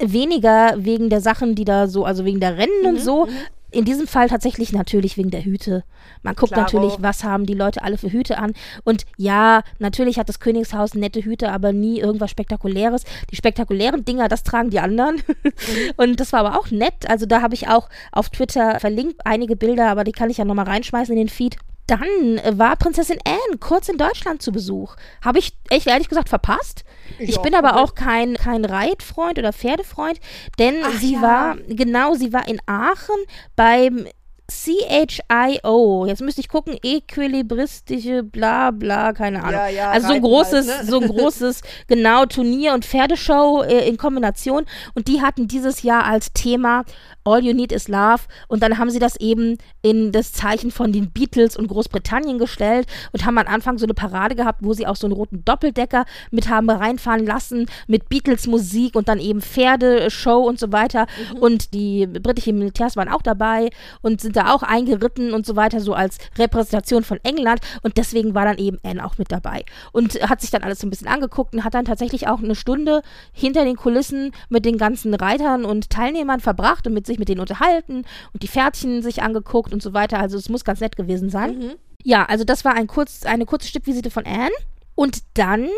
[0.00, 3.26] Weniger wegen der Sachen, die da so, also wegen der Rennen und so,
[3.70, 5.84] In diesem Fall tatsächlich natürlich wegen der Hüte.
[6.22, 6.62] Man guckt Klaro.
[6.62, 8.54] natürlich, was haben die Leute alle für Hüte an.
[8.82, 13.04] Und ja, natürlich hat das Königshaus nette Hüte, aber nie irgendwas Spektakuläres.
[13.30, 15.20] Die spektakulären Dinger, das tragen die anderen.
[15.96, 17.08] Und das war aber auch nett.
[17.08, 20.46] Also da habe ich auch auf Twitter verlinkt einige Bilder, aber die kann ich ja
[20.46, 21.58] nochmal reinschmeißen in den Feed.
[21.88, 24.94] Dann war Prinzessin Anne kurz in Deutschland zu Besuch.
[25.24, 26.84] Habe ich echt ehrlich gesagt verpasst.
[27.18, 30.20] Ich Ja, bin aber auch kein, kein Reitfreund oder Pferdefreund,
[30.58, 31.22] denn Ach sie ja.
[31.22, 33.16] war, genau, sie war in Aachen
[33.56, 34.06] beim
[34.50, 39.52] CHIO, jetzt müsste ich gucken, equilibristische bla bla, keine Ahnung.
[39.52, 40.90] Ja, ja, also so ein Reiten großes, halt, ne?
[40.90, 44.64] so ein großes, genau, Turnier und Pferdeshow äh, in Kombination.
[44.94, 46.84] Und die hatten dieses Jahr als Thema
[47.28, 48.22] All You Need Is Love.
[48.48, 52.86] Und dann haben sie das eben in das Zeichen von den Beatles und Großbritannien gestellt
[53.12, 56.04] und haben am Anfang so eine Parade gehabt, wo sie auch so einen roten Doppeldecker
[56.30, 61.06] mit haben reinfahren lassen, mit Beatles Musik und dann eben Pferdeshow und so weiter.
[61.40, 65.80] Und die britischen Militärs waren auch dabei und sind da auch eingeritten und so weiter,
[65.80, 67.60] so als Repräsentation von England.
[67.82, 69.64] Und deswegen war dann eben Anne auch mit dabei.
[69.92, 72.54] Und hat sich dann alles so ein bisschen angeguckt und hat dann tatsächlich auch eine
[72.54, 77.28] Stunde hinter den Kulissen mit den ganzen Reitern und Teilnehmern verbracht und mit sich mit
[77.28, 80.18] denen unterhalten und die Pferdchen sich angeguckt und so weiter.
[80.18, 81.54] Also es muss ganz nett gewesen sein.
[82.02, 84.54] Ja, also das war ein kurz, eine kurze Stippvisite von Anne.
[84.94, 85.68] Und dann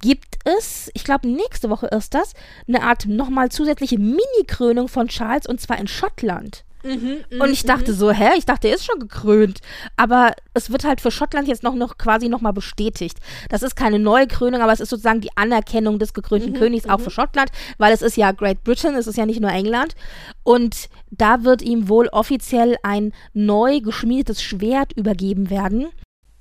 [0.00, 2.34] gibt es, ich glaube nächste Woche ist das,
[2.66, 6.64] eine Art nochmal zusätzliche Mini-Krönung von Charles und zwar in Schottland.
[6.84, 8.30] Und ich dachte so, hä?
[8.36, 9.60] Ich dachte, er ist schon gekrönt.
[9.96, 13.18] Aber es wird halt für Schottland jetzt noch, noch quasi nochmal bestätigt.
[13.48, 17.00] Das ist keine neue Krönung, aber es ist sozusagen die Anerkennung des gekrönten Königs auch
[17.00, 19.94] für Schottland, weil es ist ja Great Britain, es ist ja nicht nur England.
[20.42, 25.88] Und da wird ihm wohl offiziell ein neu geschmiedetes Schwert übergeben werden.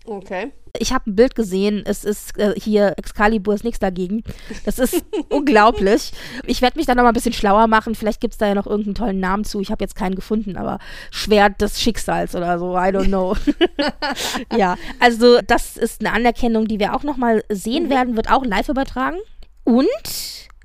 [0.08, 0.54] Okay.
[0.80, 4.24] Ich habe ein Bild gesehen, es ist äh, hier, Excalibur ist nichts dagegen.
[4.64, 6.14] Das ist unglaublich.
[6.46, 7.94] Ich werde mich da noch mal ein bisschen schlauer machen.
[7.94, 9.60] Vielleicht gibt es da ja noch irgendeinen tollen Namen zu.
[9.60, 10.80] Ich habe jetzt keinen gefunden, aber
[11.12, 13.36] Schwert des Schicksals oder so, I don't know.
[14.58, 18.46] ja, also das ist eine Anerkennung, die wir auch noch mal sehen werden, wird auch
[18.46, 19.18] live übertragen.
[19.66, 19.88] Und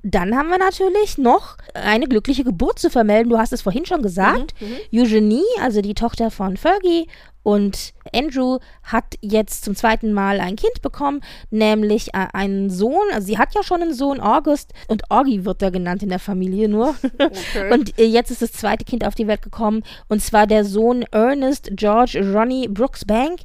[0.03, 3.29] dann haben wir natürlich noch eine glückliche Geburt zu vermelden.
[3.29, 4.53] Du hast es vorhin schon gesagt.
[4.93, 7.07] Eugenie, also die Tochter von Fergie
[7.43, 13.03] und Andrew, hat jetzt zum zweiten Mal ein Kind bekommen, nämlich äh, einen Sohn.
[13.13, 16.19] Also sie hat ja schon einen Sohn, August, und Augie wird er genannt in der
[16.19, 16.95] Familie nur.
[17.23, 17.73] Okay.
[17.73, 21.03] Und äh, jetzt ist das zweite Kind auf die Welt gekommen, und zwar der Sohn
[21.11, 23.41] Ernest George Ronnie Brooks Bank.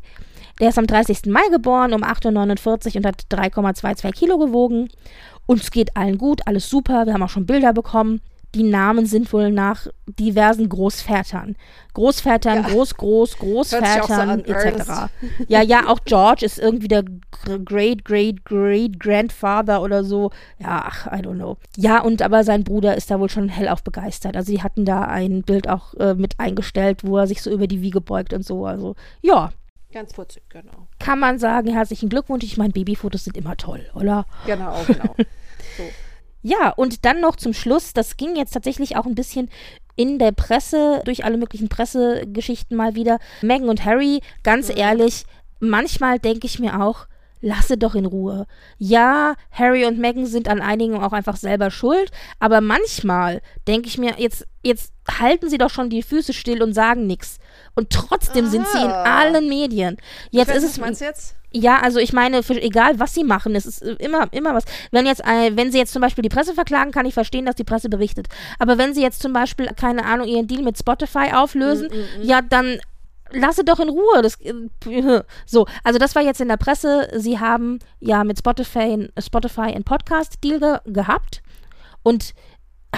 [0.61, 1.27] Der ist am 30.
[1.27, 4.89] Mai geboren, um 8.49 Uhr und hat 3,22 Kilo gewogen.
[5.47, 7.07] Uns geht allen gut, alles super.
[7.07, 8.21] Wir haben auch schon Bilder bekommen.
[8.55, 11.55] Die Namen sind wohl nach diversen Großvätern.
[11.93, 12.69] Großvätern, Ja.
[12.69, 15.11] Groß, Groß, so Großvätern an, etc.
[15.49, 20.31] Ja, ja, auch George ist irgendwie der gr- Great, Great, Great Grandfather oder so.
[20.59, 21.59] Ja, ach, I don't know.
[21.77, 24.35] Ja, und aber sein Bruder ist da wohl schon hellauf begeistert.
[24.37, 27.67] Also die hatten da ein Bild auch äh, mit eingestellt, wo er sich so über
[27.67, 28.65] die Wiege beugt und so.
[28.65, 29.51] Also ja,
[29.93, 30.87] Ganz putzig, genau.
[30.99, 32.45] kann man sagen, herzlichen Glückwunsch.
[32.45, 34.27] Ich meine, Babyfotos sind immer toll, oder?
[34.47, 35.15] Genau, genau.
[35.77, 35.83] so.
[36.49, 39.51] Ja, und dann noch zum Schluss, das ging jetzt tatsächlich auch ein bisschen
[39.97, 43.19] in der Presse, durch alle möglichen Pressegeschichten mal wieder.
[43.43, 45.25] Meghan und Harry, ganz ehrlich,
[45.61, 47.07] manchmal denke ich mir auch,
[47.41, 48.47] lasse doch in Ruhe.
[48.79, 53.99] Ja, Harry und Meghan sind an einigen auch einfach selber schuld, aber manchmal denke ich
[53.99, 57.39] mir, jetzt, jetzt halten sie doch schon die Füße still und sagen nichts.
[57.75, 59.19] Und trotzdem sind sie in Ah.
[59.21, 59.99] allen Medien.
[60.31, 61.35] Jetzt weiß, ist was es meinst du jetzt?
[61.51, 64.65] Ja, also ich meine, für, egal was sie machen, es ist äh, immer, immer was.
[64.91, 67.57] Wenn jetzt, äh, wenn sie jetzt zum Beispiel die Presse verklagen, kann ich verstehen, dass
[67.57, 68.29] die Presse berichtet.
[68.59, 71.89] Aber wenn sie jetzt zum Beispiel, keine Ahnung, ihren Deal mit Spotify auflösen,
[72.21, 72.79] ja, dann
[73.31, 74.23] lasse doch in Ruhe.
[74.23, 74.53] Das, äh,
[75.47, 77.09] so, also das war jetzt in der Presse.
[77.17, 81.43] Sie haben ja mit Spotify, Spotify einen Podcast-Deal ge gehabt
[82.03, 82.35] und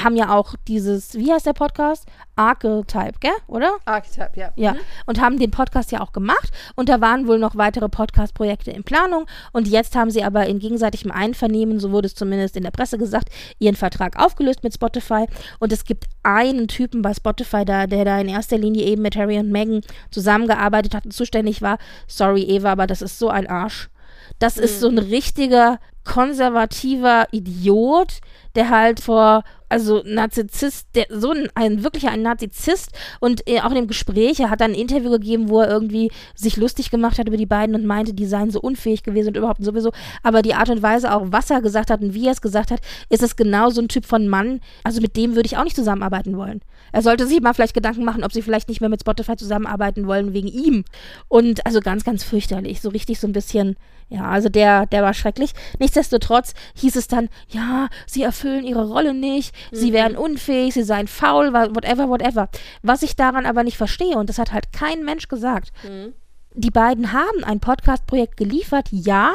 [0.05, 2.07] haben ja auch dieses, wie heißt der Podcast?
[2.37, 3.33] Archetype, gell?
[3.47, 3.77] Oder?
[3.85, 4.53] Archetype, ja.
[4.57, 8.71] Ja, und haben den Podcast ja auch gemacht und da waren wohl noch weitere Podcast-Projekte
[8.71, 12.63] in Planung und jetzt haben sie aber in gegenseitigem Einvernehmen, so wurde es zumindest in
[12.63, 15.27] der Presse gesagt, ihren Vertrag aufgelöst mit Spotify
[15.59, 19.17] und es gibt einen Typen bei Spotify, da, der da in erster Linie eben mit
[19.17, 21.79] Harry und Meghan zusammengearbeitet hat und zuständig war.
[22.07, 23.90] Sorry, Eva, aber das ist so ein Arsch.
[24.39, 28.21] Das ist so ein richtiger konservativer Idiot,
[28.55, 32.91] der halt vor, also Narzissist, der, so ein, ein wirklicher ein Narzisst
[33.21, 36.11] und äh, auch in dem Gespräch, er hat dann ein Interview gegeben, wo er irgendwie
[36.35, 39.37] sich lustig gemacht hat über die beiden und meinte, die seien so unfähig gewesen und
[39.37, 39.93] überhaupt sowieso.
[40.23, 42.73] Aber die Art und Weise auch, was er gesagt hat und wie er es gesagt
[42.73, 44.61] hat, ist es genau so ein Typ von Mann.
[44.83, 46.61] Also mit dem würde ich auch nicht zusammenarbeiten wollen.
[46.93, 50.09] Er sollte sich mal vielleicht Gedanken machen, ob sie vielleicht nicht mehr mit Spotify zusammenarbeiten
[50.09, 50.85] wollen wegen ihm.
[51.29, 52.81] Und also ganz, ganz fürchterlich.
[52.81, 53.77] So richtig so ein bisschen,
[54.11, 55.53] ja, also der, der war schrecklich.
[55.79, 61.07] nichtsdestotrotz hieß es dann, ja, sie erfüllen ihre Rolle nicht, sie wären unfähig, sie seien
[61.07, 62.49] faul, whatever, whatever.
[62.83, 65.73] Was ich daran aber nicht verstehe, und das hat halt kein Mensch gesagt,
[66.55, 69.33] die beiden haben ein Podcast-Projekt geliefert, ja,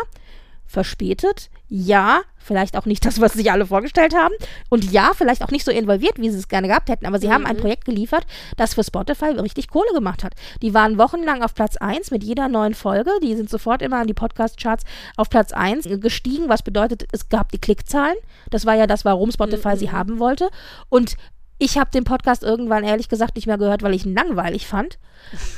[0.66, 4.34] verspätet, ja, vielleicht auch nicht das, was sich alle vorgestellt haben.
[4.70, 7.32] Und ja, vielleicht auch nicht so involviert, wie sie es gerne gehabt hätten, aber sie
[7.32, 8.26] haben ein Projekt geliefert,
[8.58, 10.34] das für Spotify richtig Kohle gemacht hat.
[10.62, 14.08] Die waren wochenlang auf Platz 1 mit jeder neuen Folge, die sind sofort immer an
[14.08, 14.84] die Podcast-Charts
[15.18, 18.18] auf Platz 1 gestiegen, was bedeutet, es gab die Klickzahlen,
[18.52, 20.50] das war ja das, warum Spotify sie haben wollte.
[20.90, 21.16] Und
[21.58, 24.98] ich habe den Podcast irgendwann ehrlich gesagt nicht mehr gehört, weil ich ihn langweilig fand.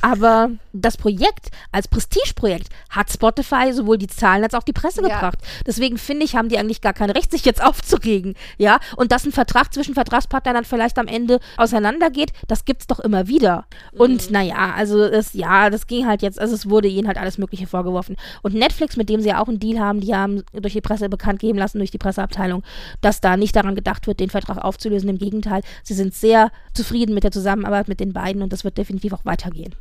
[0.01, 5.15] Aber das Projekt als Prestigeprojekt hat Spotify sowohl die Zahlen als auch die Presse Ja.
[5.15, 5.39] gebracht.
[5.65, 8.35] Deswegen finde ich, haben die eigentlich gar kein Recht, sich jetzt aufzuregen.
[8.57, 12.99] Ja, und dass ein Vertrag zwischen Vertragspartnern dann vielleicht am Ende auseinandergeht, das gibt's doch
[12.99, 13.65] immer wieder.
[13.91, 17.37] Und naja, also es, ja, das ging halt jetzt, also es wurde ihnen halt alles
[17.37, 18.15] Mögliche vorgeworfen.
[18.43, 21.09] Und Netflix, mit dem sie ja auch einen Deal haben, die haben durch die Presse
[21.09, 22.63] bekannt geben lassen, durch die Presseabteilung,
[23.01, 25.09] dass da nicht daran gedacht wird, den Vertrag aufzulösen.
[25.09, 28.77] Im Gegenteil, sie sind sehr zufrieden mit der Zusammenarbeit mit den beiden und das wird
[28.77, 29.73] definitiv auch weitergehen.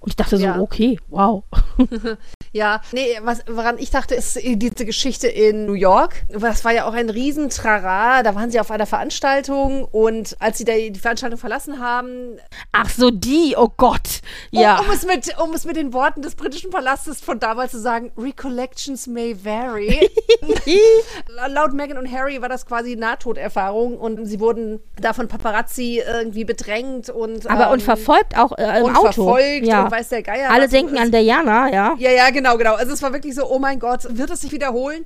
[0.00, 0.60] Und ich dachte so, Ja.
[0.60, 1.44] okay, wow.
[2.52, 6.22] Ja, nee, was, woran ich dachte, ist diese Geschichte in New York.
[6.28, 8.22] Das war ja auch ein Riesentrara.
[8.22, 12.38] Da waren sie auf einer Veranstaltung und als sie da die Veranstaltung verlassen haben,
[12.72, 14.20] Ach so, die, oh Gott.
[14.50, 14.80] Ja.
[14.80, 17.80] um, um, es mit, um es mit den Worten des britischen Palastes von damals zu
[17.80, 20.10] sagen, Recollections may vary.
[21.48, 26.44] Laut Meghan und Harry war das quasi Nahtoderfahrung und sie wurden da von Paparazzi irgendwie
[26.44, 29.12] bedrängt und aber ähm, und verfolgt auch äh, im und Auto.
[29.12, 29.84] verfolgt ja.
[29.84, 30.50] und weiß der Geier.
[30.50, 31.94] Alle denken an Diana, ja.
[31.98, 32.74] Ja, ja, genau, genau.
[32.74, 35.04] Also es war wirklich so, oh mein Gott, wird es sich wiederholen?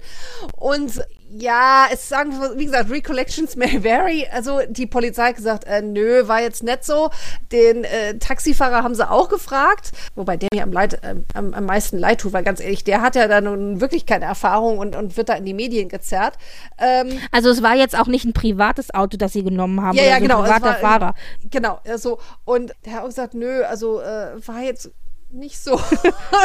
[0.57, 1.05] Und
[1.37, 4.27] ja, es sagen, wie gesagt, Recollections may vary.
[4.33, 7.11] Also die Polizei hat gesagt, äh, nö, war jetzt nicht so.
[7.51, 11.66] Den äh, Taxifahrer haben sie auch gefragt, wobei der mir am, leid, äh, am, am
[11.66, 14.94] meisten leid tut, weil ganz ehrlich, der hat ja da nun wirklich keine Erfahrung und,
[14.94, 16.35] und wird da in die Medien gezerrt.
[16.79, 19.97] Ähm, Also es war jetzt auch nicht ein privates Auto, das sie genommen haben.
[19.97, 20.42] ja, ja, so genau.
[20.42, 21.14] Privater war, Fahrer.
[21.51, 24.90] Genau, also, und der hat auch gesagt, nö, also äh, war jetzt
[25.38, 25.81] nicht so.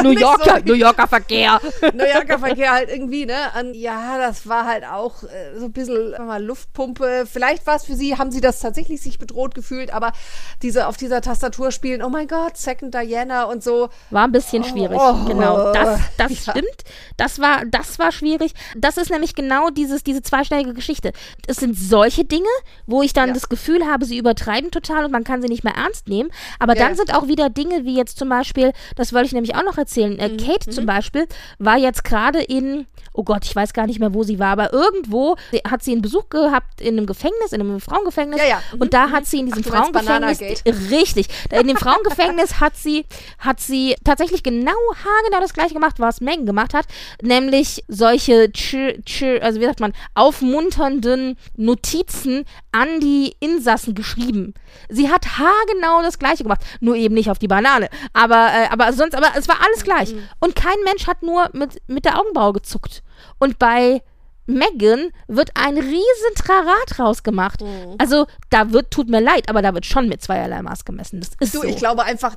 [0.02, 1.60] New Yorker, so, New Yorker Verkehr.
[1.94, 3.36] New Yorker Verkehr halt irgendwie, ne?
[3.58, 7.26] Und ja, das war halt auch äh, so ein bisschen mal, Luftpumpe.
[7.30, 10.12] Vielleicht war es für sie, haben sie das tatsächlich sich bedroht gefühlt, aber
[10.62, 13.88] diese auf dieser Tastatur spielen, oh mein Gott, Second Diana und so.
[14.10, 14.98] War ein bisschen schwierig.
[15.00, 15.24] Oh.
[15.26, 15.72] genau.
[15.72, 16.52] Das, das Ja.
[16.52, 16.84] stimmt.
[17.16, 18.52] Das war, das war schwierig.
[18.76, 21.12] Das ist nämlich genau dieses, diese zweischneidige Geschichte.
[21.46, 22.48] Es sind solche Dinge,
[22.86, 23.34] wo ich dann Ja.
[23.34, 26.30] das Gefühl habe, sie übertreiben total und man kann sie nicht mehr ernst nehmen.
[26.58, 26.86] Aber Ja.
[26.86, 29.78] dann sind auch wieder Dinge wie jetzt zum Beispiel, das wollte ich nämlich auch noch
[29.78, 30.14] erzählen.
[30.14, 30.20] Mhm.
[30.20, 31.26] Äh, Kate zum Beispiel
[31.58, 34.72] war jetzt gerade in, oh Gott, ich weiß gar nicht mehr, wo sie war, aber
[34.72, 35.36] irgendwo
[35.68, 38.40] hat sie einen Besuch gehabt in einem Gefängnis, in einem Frauengefängnis.
[38.40, 38.62] Ja, ja.
[38.72, 38.80] Mhm.
[38.80, 40.64] Und da hat sie in diesem Ach, Frauengefängnis.
[40.90, 41.28] Richtig.
[41.50, 43.04] In dem Frauengefängnis hat sie,
[43.38, 44.72] hat sie tatsächlich genau
[45.04, 46.86] haargenau das gleiche gemacht, was Megan gemacht hat,
[47.22, 48.50] nämlich solche,
[49.40, 54.54] also wie sagt man, aufmunternden Notizen an die Insassen geschrieben.
[54.88, 57.88] Sie hat haargenau das gleiche gemacht, nur eben nicht auf die Banane.
[58.12, 60.14] Aber, äh, aber sonst, aber es war alles gleich.
[60.38, 62.89] Und kein Mensch hat nur mit, mit der Augenbraue gezuckt.
[63.38, 64.02] Und bei
[64.46, 67.60] Megan wird ein riesen Trarat rausgemacht.
[67.60, 67.94] Mhm.
[67.98, 71.20] Also da wird, tut mir leid, aber da wird schon mit zweierlei Maß gemessen.
[71.20, 71.64] Das ist Du, so.
[71.64, 72.36] ich glaube einfach,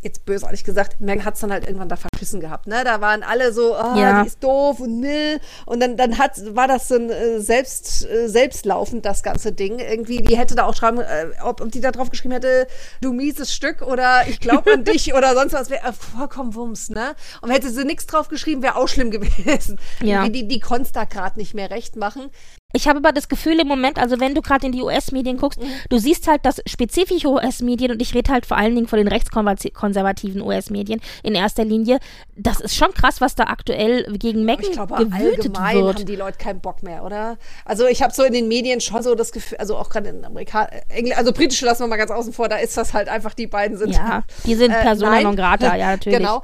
[0.00, 2.68] jetzt bösartig gesagt, Megan hat es dann halt irgendwann da verschissen gehabt.
[2.68, 2.84] Ne?
[2.84, 4.22] Da waren alle so, ah, Ja.
[4.22, 5.40] die ist doof und ne.
[5.66, 9.80] Und dann, dann hat, war das so ein äh, selbst, äh, selbstlaufend, das ganze Ding.
[9.80, 12.68] Irgendwie, die hätte da auch schreiben, äh, ob, ob die da drauf geschrieben hätte,
[13.00, 16.90] du mieses Stück oder ich glaube an dich oder sonst was, wäre äh, vollkommen Wumms,
[16.90, 17.16] ne?
[17.42, 19.80] Und hätte sie nichts drauf geschrieben, wäre auch schlimm gewesen.
[20.00, 20.22] Ja.
[20.22, 22.30] Irgendwie, die, die konnt's da gerade nicht mehr recht machen.
[22.74, 25.58] Ich habe aber das Gefühl im Moment, also wenn du gerade in die US-Medien guckst,
[25.88, 29.08] du siehst halt, dass spezifische US-Medien, und ich rede halt vor allen Dingen von den
[29.08, 31.98] rechtskonservativen US-Medien in erster Linie,
[32.36, 35.96] das ist schon krass, was da aktuell gegen Megan ich glaube, gewütet allgemein wird.
[36.00, 37.38] haben die Leute keinen Bock mehr, oder?
[37.64, 40.22] Also ich habe so in den Medien schon so das Gefühl, also auch gerade in
[40.22, 43.32] Amerika, Engl also britische lassen wir mal ganz außen vor, da ist das halt einfach,
[43.32, 43.94] die beiden sind.
[43.94, 45.22] Ja, die sind Äh, Persona nein.
[45.22, 46.18] non grata, ja, natürlich.
[46.18, 46.42] Genau.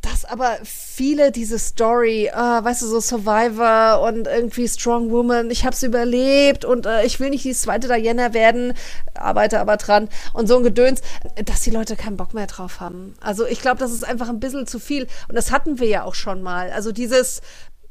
[0.00, 5.64] Dass aber viele diese Story, ah, weißt du, so Survivor und irgendwie Strong Woman, ich
[5.64, 8.74] hab's überlebt und äh, ich will nicht die zweite Diana werden,
[9.14, 11.00] arbeite aber dran und so ein Gedöns,
[11.44, 13.14] dass die Leute keinen Bock mehr drauf haben.
[13.20, 16.04] Also ich glaube, das ist einfach ein bisschen zu viel und das hatten wir ja
[16.04, 16.70] auch schon mal.
[16.70, 17.40] Also dieses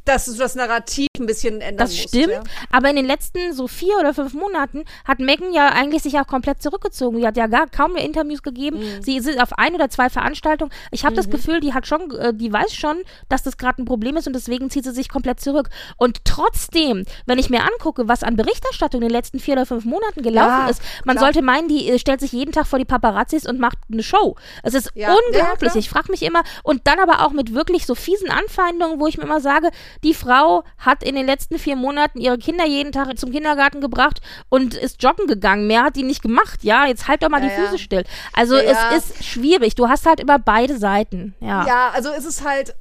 [0.06, 2.44] das ist das Narrativ ein bisschen ändern Das musst, stimmt, Ja.
[2.72, 6.28] aber in den letzten so vier oder fünf Monaten hat Megan ja eigentlich sich auch
[6.28, 7.18] komplett zurückgezogen.
[7.20, 8.80] Sie hat ja gar kaum mehr Interviews gegeben.
[8.80, 9.02] Mhm.
[9.04, 10.72] Sie ist auf ein oder zwei Veranstaltungen.
[10.92, 12.98] Ich habe das Gefühl, die hat schon, äh, die weiß schon,
[13.30, 15.70] dass das gerade ein Problem ist und deswegen zieht sie sich komplett zurück.
[15.98, 19.86] Und trotzdem, wenn ich mir angucke, was an Berichterstattung in den letzten vier oder fünf
[19.86, 21.28] Monaten gelaufen Ja, ist, man klar.
[21.28, 24.36] sollte meinen, die äh, stellt sich jeden Tag vor die Paparazzis und macht eine Show.
[24.64, 25.76] Es ist Ja, unglaublich.
[25.76, 29.18] ich frage mich immer, und dann aber auch mit wirklich so fiesen Anfeindungen, wo ich
[29.18, 29.70] mir immer sage,
[30.04, 34.21] die Frau hat in den letzten vier Monaten ihre Kinder jeden Tag zum Kindergarten gebracht
[34.50, 35.67] und ist joggen gegangen.
[35.67, 36.63] Mehr hat die nicht gemacht.
[36.63, 37.67] Ja, jetzt halt doch mal Ja, die ja.
[37.67, 38.04] Füße still.
[38.34, 38.91] Also Ja, ja.
[38.95, 39.76] es ist schwierig.
[39.76, 41.36] Du hast halt immer beide Seiten.
[41.39, 42.76] Ja, ja, Ja, also es ist halt,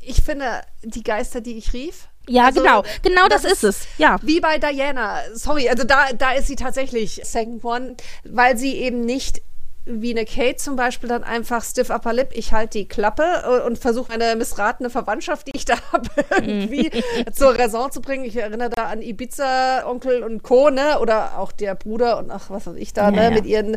[0.00, 2.08] ich finde, die Geister, die ich rief.
[2.36, 2.82] also, genau.
[3.02, 3.86] Genau das, ist es.
[3.98, 4.16] Ja.
[4.22, 5.20] Wie bei Diana.
[5.34, 9.42] Sorry, also da, da ist sie tatsächlich Second One, weil sie eben nicht
[9.84, 13.60] wie eine Kate zum Beispiel dann einfach stiff upper lip, ich halte die Klappe und,
[13.62, 16.90] und versuche eine missratene Verwandtschaft, die ich da habe, irgendwie
[17.32, 18.24] zur Raison zu bringen.
[18.24, 21.00] Ich erinnere da an Ibiza, Onkel und Co., ne?
[21.00, 23.22] Oder auch der Bruder und ach, was weiß ich da, Ja, ne?
[23.24, 23.30] ja.
[23.30, 23.76] Mit ihren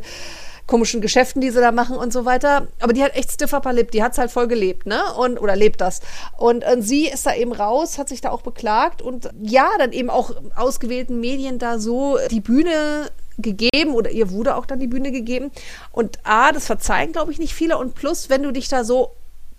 [0.67, 2.67] komischen Geschäften, die sie da machen und so weiter.
[2.79, 5.01] Aber die hat echt stiff upper lip, die hat's halt voll gelebt, ne?
[5.17, 6.01] Und, oder lebt das.
[6.37, 9.91] Und, und sie ist da eben raus, hat sich da auch beklagt und ja, dann
[9.91, 14.87] eben auch ausgewählten Medien da so die Bühne gegeben oder ihr wurde auch dann die
[14.87, 15.51] Bühne gegeben.
[15.91, 17.77] Und A, das verzeihen, glaube ich, nicht viele.
[17.77, 19.11] Und plus, wenn du dich da so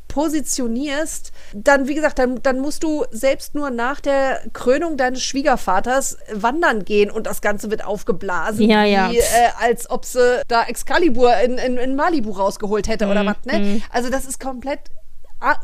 [0.09, 6.17] positionierst, dann, wie gesagt, dann, dann musst du selbst nur nach der Krönung deines Schwiegervaters
[6.33, 9.11] wandern gehen und das Ganze wird aufgeblasen, Ja, ja.
[9.11, 9.23] wie, äh,
[9.61, 13.83] als ob sie da Excalibur in, in, in Malibu rausgeholt hätte Mhm, oder was, ne?
[13.91, 14.81] Also das ist komplett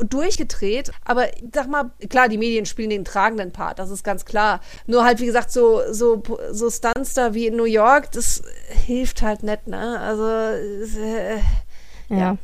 [0.01, 4.61] durchgedreht, aber sag mal, klar, die Medien spielen den tragenden Part, das ist ganz klar.
[4.85, 6.21] Nur halt, wie gesagt, so, so,
[6.51, 9.99] so Stunts da wie in New York, das hilft halt nicht, ne?
[9.99, 11.39] Also, äh,
[12.09, 12.37] Ja.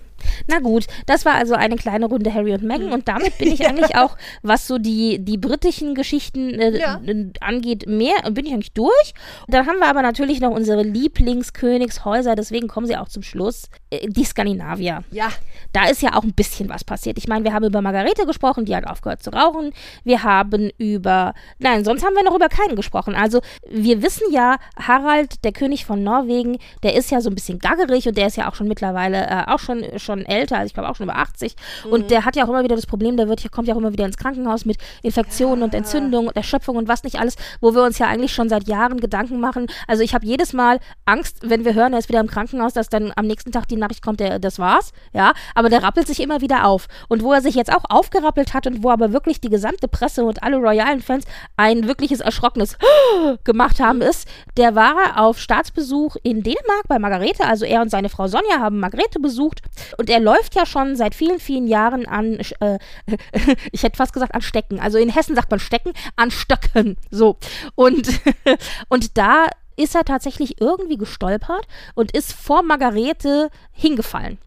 [0.47, 2.63] Na gut, das war also eine kleine Runde Harry und.
[2.63, 6.99] Meghan und damit bin ich eigentlich auch, was so die, die britischen Geschichten äh, Ja.
[7.41, 9.13] angeht, mehr, bin ich eigentlich durch.
[9.47, 14.07] Dann haben wir aber natürlich noch unsere Lieblingskönigshäuser, deswegen kommen sie auch zum Schluss, äh,
[14.07, 15.03] die Skandinavier.
[15.11, 15.29] ja,
[15.73, 17.17] Da ist ja auch ein bisschen was passiert.
[17.17, 19.71] Ich meine, wir haben über Margarete gesprochen, die hat aufgehört zu rauchen.
[20.03, 23.15] Wir haben über, nein, sonst haben wir noch über keinen gesprochen.
[23.15, 27.59] Also wir wissen ja, Harald, der König von Norwegen, der ist ja so ein bisschen
[27.59, 30.73] gaggerig und der ist ja auch schon mittlerweile äh, auch schon, schon älter, also ich
[30.73, 31.55] glaube auch schon über 80.
[31.89, 33.93] Und der hat ja auch immer wieder das Problem, der wird, kommt ja auch immer
[33.93, 37.83] wieder ins Krankenhaus mit Infektionen und Entzündungen und Erschöpfung und was nicht alles, wo wir
[37.83, 39.67] uns ja eigentlich schon seit Jahren Gedanken machen.
[39.87, 42.89] Also ich habe jedes Mal Angst, wenn wir hören, er ist wieder im Krankenhaus, dass
[42.89, 44.91] dann am nächsten Tag die Nachricht kommt, der, das war's.
[45.13, 46.87] Ja, aber der rappelt sich immer wieder auf.
[47.07, 50.23] Und wo er sich jetzt auch aufgerappelt hat und wo aber wirklich die gesamte Presse
[50.23, 52.77] und alle royalen Fans ein wirkliches erschrockenes
[53.43, 57.45] gemacht haben, ist, der war auf Staatsbesuch in Dänemark bei Margarete.
[57.45, 59.61] Also er und seine Frau Sonja haben Margarete besucht.
[59.99, 62.79] Und er läuft ja schon seit vielen, vielen Jahren an, äh,
[63.73, 64.79] ich hätte fast gesagt an Stecken.
[64.79, 66.95] Also in Hessen sagt man Stecken, an Stöcken.
[67.11, 67.35] So.
[67.75, 68.07] Und,
[68.87, 74.37] und da ist er tatsächlich irgendwie gestolpert und ist vor Margarete hingefallen.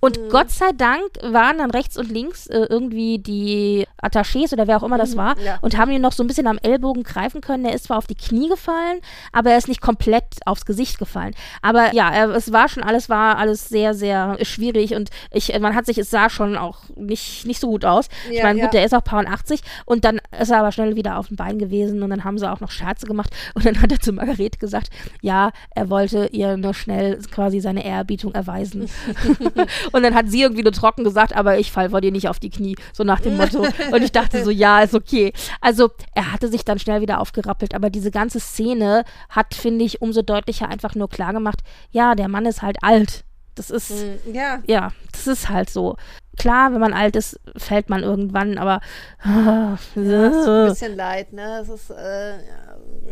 [0.00, 0.28] Und Mhm.
[0.30, 4.82] Gott sei Dank waren dann rechts und links äh, irgendwie die Attachés oder wer auch
[4.82, 5.58] immer das war Mhm, ja.
[5.62, 7.64] und haben ihn noch so ein bisschen am Ellbogen greifen können.
[7.64, 9.00] Er ist zwar auf die Knie gefallen,
[9.32, 11.34] aber er ist nicht komplett aufs Gesicht gefallen.
[11.62, 15.74] Aber ja, er, es war schon alles, war alles sehr, sehr schwierig und ich, man
[15.74, 18.08] hat sich, es sah schon auch nicht, nicht so gut aus.
[18.30, 18.70] ich Ja, meine, gut, ja.
[18.72, 21.36] der ist auch paar und 80 und dann ist er aber schnell wieder auf dem
[21.36, 24.12] Bein gewesen und dann haben sie auch noch Scherze gemacht und dann hat er zu
[24.12, 24.90] Margarete gesagt,
[25.22, 28.88] ja, er wollte ihr nur schnell quasi seine Ehrerbietung erweisen.
[29.92, 32.38] Und dann hat sie irgendwie nur trocken gesagt, aber ich fall vor dir nicht auf
[32.38, 33.66] die Knie, so nach dem Motto.
[33.92, 35.32] Und ich dachte so, ja, ist okay.
[35.60, 40.02] Also er hatte sich dann schnell wieder aufgerappelt, aber diese ganze Szene hat, finde ich,
[40.02, 41.60] umso deutlicher einfach nur klar gemacht,
[41.90, 43.24] ja, der Mann ist halt alt.
[43.54, 43.90] Das ist,
[44.30, 44.62] ja.
[44.66, 45.96] ja, das ist halt so.
[46.36, 48.80] Klar, wenn man alt ist, fällt man irgendwann, aber
[49.24, 51.60] Ja, es tut ein bisschen leid, ne?
[51.62, 52.65] Es ist, äh, ja.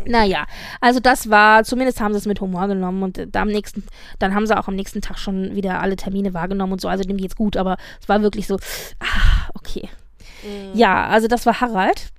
[0.07, 0.47] Naja,
[0.81, 3.85] also das war, zumindest haben sie es mit Humor genommen und äh, am nächsten,
[4.19, 7.05] dann haben sie auch am nächsten Tag schon wieder alle Termine wahrgenommen und so, also
[7.05, 8.57] dem geht's gut, aber es war wirklich so,
[9.01, 9.89] ah, okay.
[10.75, 12.13] Ja, also das war Harald.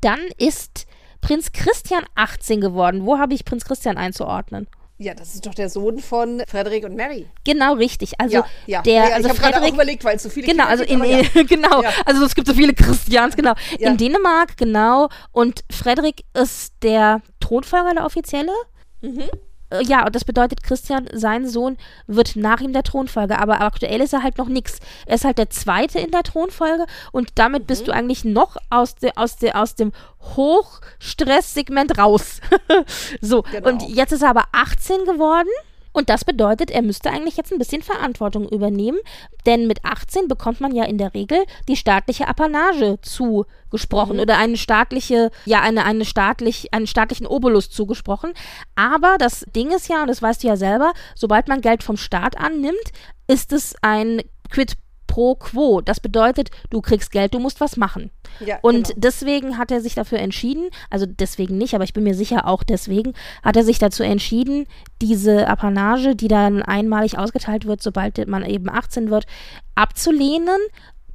[0.00, 0.86] Dann ist
[1.20, 3.04] Prinz Christian 18 geworden.
[3.04, 4.66] Wo habe ich Prinz Christian einzuordnen?
[5.02, 7.26] Ja, das ist doch der Sohn von Frederik und Mary.
[7.44, 8.12] Genau richtig.
[8.18, 8.82] Also ja, ja.
[8.82, 10.70] der, ja, also ich habe gerade auch Frederik, überlegt, weil es so viele Genau, Kinder
[10.70, 11.42] also gibt, in, ja.
[11.48, 13.54] genau, also es gibt so viele Christians, genau.
[13.78, 15.08] In Dänemark, genau.
[15.32, 18.52] Und Frederik ist der Thronfolger, der offizielle.
[19.00, 19.24] Mhm.
[19.72, 23.38] Äh, Ja, und das bedeutet, Christian, sein Sohn, wird nach ihm der Thronfolger.
[23.40, 24.78] Aber aktuell ist er halt noch nix.
[25.06, 27.66] Er ist halt der Zweite in der Thronfolge und damit Mhm.
[27.66, 29.92] bist du eigentlich noch aus, de, aus, de, aus dem
[30.36, 32.40] Hochstresssegment raus.
[33.20, 33.68] so, Genau.
[33.68, 35.48] und jetzt ist er aber 18 geworden.
[35.92, 38.98] Und das bedeutet, er müsste eigentlich jetzt ein bisschen Verantwortung übernehmen,
[39.46, 44.22] denn mit 18 bekommt man ja in der Regel die staatliche Apanage zugesprochen mhm.
[44.22, 48.32] oder eine staatliche, ja, eine, eine staatlich, einen staatlichen Obolus zugesprochen.
[48.74, 51.96] Aber das Ding ist ja, und das weißt du ja selber, sobald man Geld vom
[51.96, 52.92] Staat annimmt,
[53.26, 54.76] ist es ein Quid
[55.12, 55.82] pro quo.
[55.82, 58.10] Das bedeutet, du kriegst Geld, du musst was machen.
[58.40, 58.98] Ja, und genau.
[58.98, 62.62] deswegen hat er sich dafür entschieden, also deswegen nicht, aber ich bin mir sicher auch
[62.62, 64.66] deswegen, hat er sich dazu entschieden,
[65.02, 69.26] diese Apanage, die dann einmalig ausgeteilt wird, sobald man eben 18 wird,
[69.74, 70.60] abzulehnen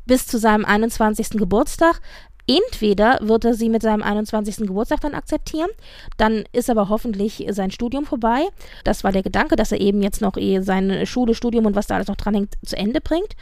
[0.06, 1.32] bis zu seinem 21.
[1.32, 2.00] Geburtstag.
[2.48, 4.68] Entweder wird er sie mit seinem 21.
[4.68, 5.70] Geburtstag dann akzeptieren,
[6.16, 8.48] dann ist aber hoffentlich sein Studium vorbei.
[8.86, 11.88] Das war der Gedanke, dass er eben jetzt noch eh seine Schule, Studium und was
[11.88, 13.36] da alles noch dranhängt, zu Ende bringt.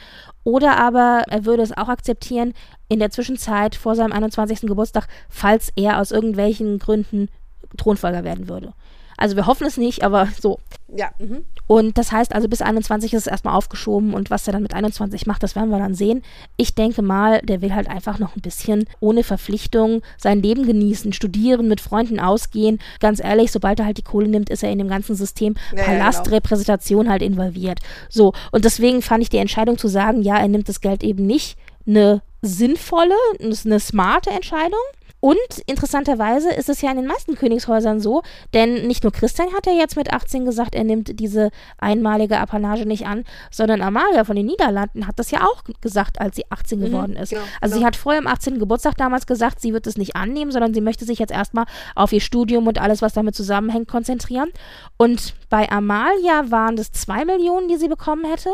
[0.43, 2.53] Oder aber er würde es auch akzeptieren,
[2.89, 4.61] in der Zwischenzeit vor seinem 21.
[4.61, 7.29] Geburtstag, falls er aus irgendwelchen Gründen
[7.77, 8.73] Thronfolger werden würde.
[9.17, 10.59] Also wir hoffen es nicht, aber so.
[10.87, 11.11] Ja.
[11.19, 11.45] Mhm.
[11.67, 14.73] Und das heißt also, bis 21 ist es erstmal aufgeschoben und was er dann mit
[14.73, 16.21] 21 macht, das werden wir dann sehen.
[16.57, 21.13] Ich denke mal, der will halt einfach noch ein bisschen ohne Verpflichtung sein Leben genießen,
[21.13, 22.79] studieren, mit Freunden ausgehen.
[22.99, 25.83] Ganz ehrlich, sobald er halt die Kohle nimmt, ist er in dem ganzen System ja,
[25.83, 27.11] Palastrepräsentation genau.
[27.11, 27.79] halt involviert.
[28.09, 31.25] So, und deswegen fand ich die Entscheidung zu sagen, ja, er nimmt das Geld eben
[31.25, 31.57] nicht
[31.87, 34.79] eine sinnvolle, eine smarte Entscheidung.
[35.25, 38.21] Und interessanterweise ist es ja in den meisten Königshäusern so,
[38.53, 41.49] denn nicht nur Christian hat ja jetzt mit 18 gesagt, er nimmt diese
[41.79, 46.35] einmalige Apanage nicht an, sondern Amalia von den Niederlanden hat das ja auch gesagt, als
[46.35, 47.31] sie 18 mhm, geworden ist.
[47.31, 47.79] Genau, also genau.
[47.79, 48.59] sie hat vorher am 18.
[48.59, 51.65] Geburtstag damals gesagt, sie wird es nicht annehmen, sondern sie möchte sich jetzt erstmal
[51.95, 54.51] auf ihr Studium und alles, was damit zusammenhängt, konzentrieren.
[54.97, 58.51] Und bei Amalia waren das zwei Millionen, die sie bekommen hätte.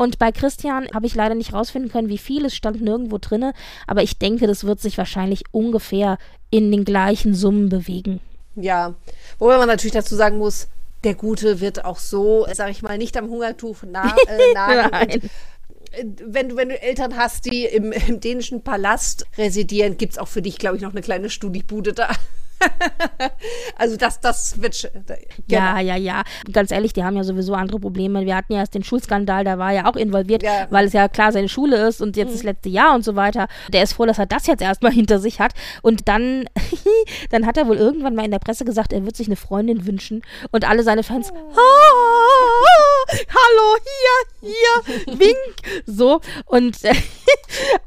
[0.00, 2.46] Und bei Christian habe ich leider nicht rausfinden können, wie viel.
[2.46, 3.52] Es stand nirgendwo drinne.
[3.86, 6.16] Aber ich denke, das wird sich wahrscheinlich ungefähr
[6.48, 8.18] in den gleichen Summen bewegen.
[8.56, 8.94] Ja,
[9.38, 10.68] wobei man natürlich dazu sagen muss,
[11.04, 15.10] der Gute wird auch so, sag ich mal, nicht am Hungertuch nah, äh, nagen.
[15.90, 20.18] Äh, wenn du, wenn du Eltern hast, die im, im dänischen Palast residieren, gibt es
[20.18, 22.08] auch für dich, glaube ich, noch eine kleine Studiebude da.
[23.76, 24.90] also das, das wird.
[25.02, 25.26] Genau.
[25.48, 26.22] Ja, ja, ja.
[26.52, 28.24] Ganz ehrlich, die haben ja sowieso andere Probleme.
[28.24, 30.66] Wir hatten ja erst den Schulskandal, da war er ja auch involviert, ja.
[30.70, 32.32] weil es ja klar seine Schule ist und jetzt mhm.
[32.32, 33.48] das letzte Jahr und so weiter.
[33.72, 35.52] Der ist froh, dass er das jetzt erstmal hinter sich hat.
[35.82, 36.44] Und dann,
[37.30, 39.86] dann hat er wohl irgendwann mal in der Presse gesagt, er wird sich eine Freundin
[39.86, 40.22] wünschen.
[40.50, 41.58] Und alle seine Fans, oh.
[41.58, 43.76] ah, hallo,
[44.42, 45.84] hier, hier, wink.
[45.86, 46.20] So.
[46.46, 46.76] Und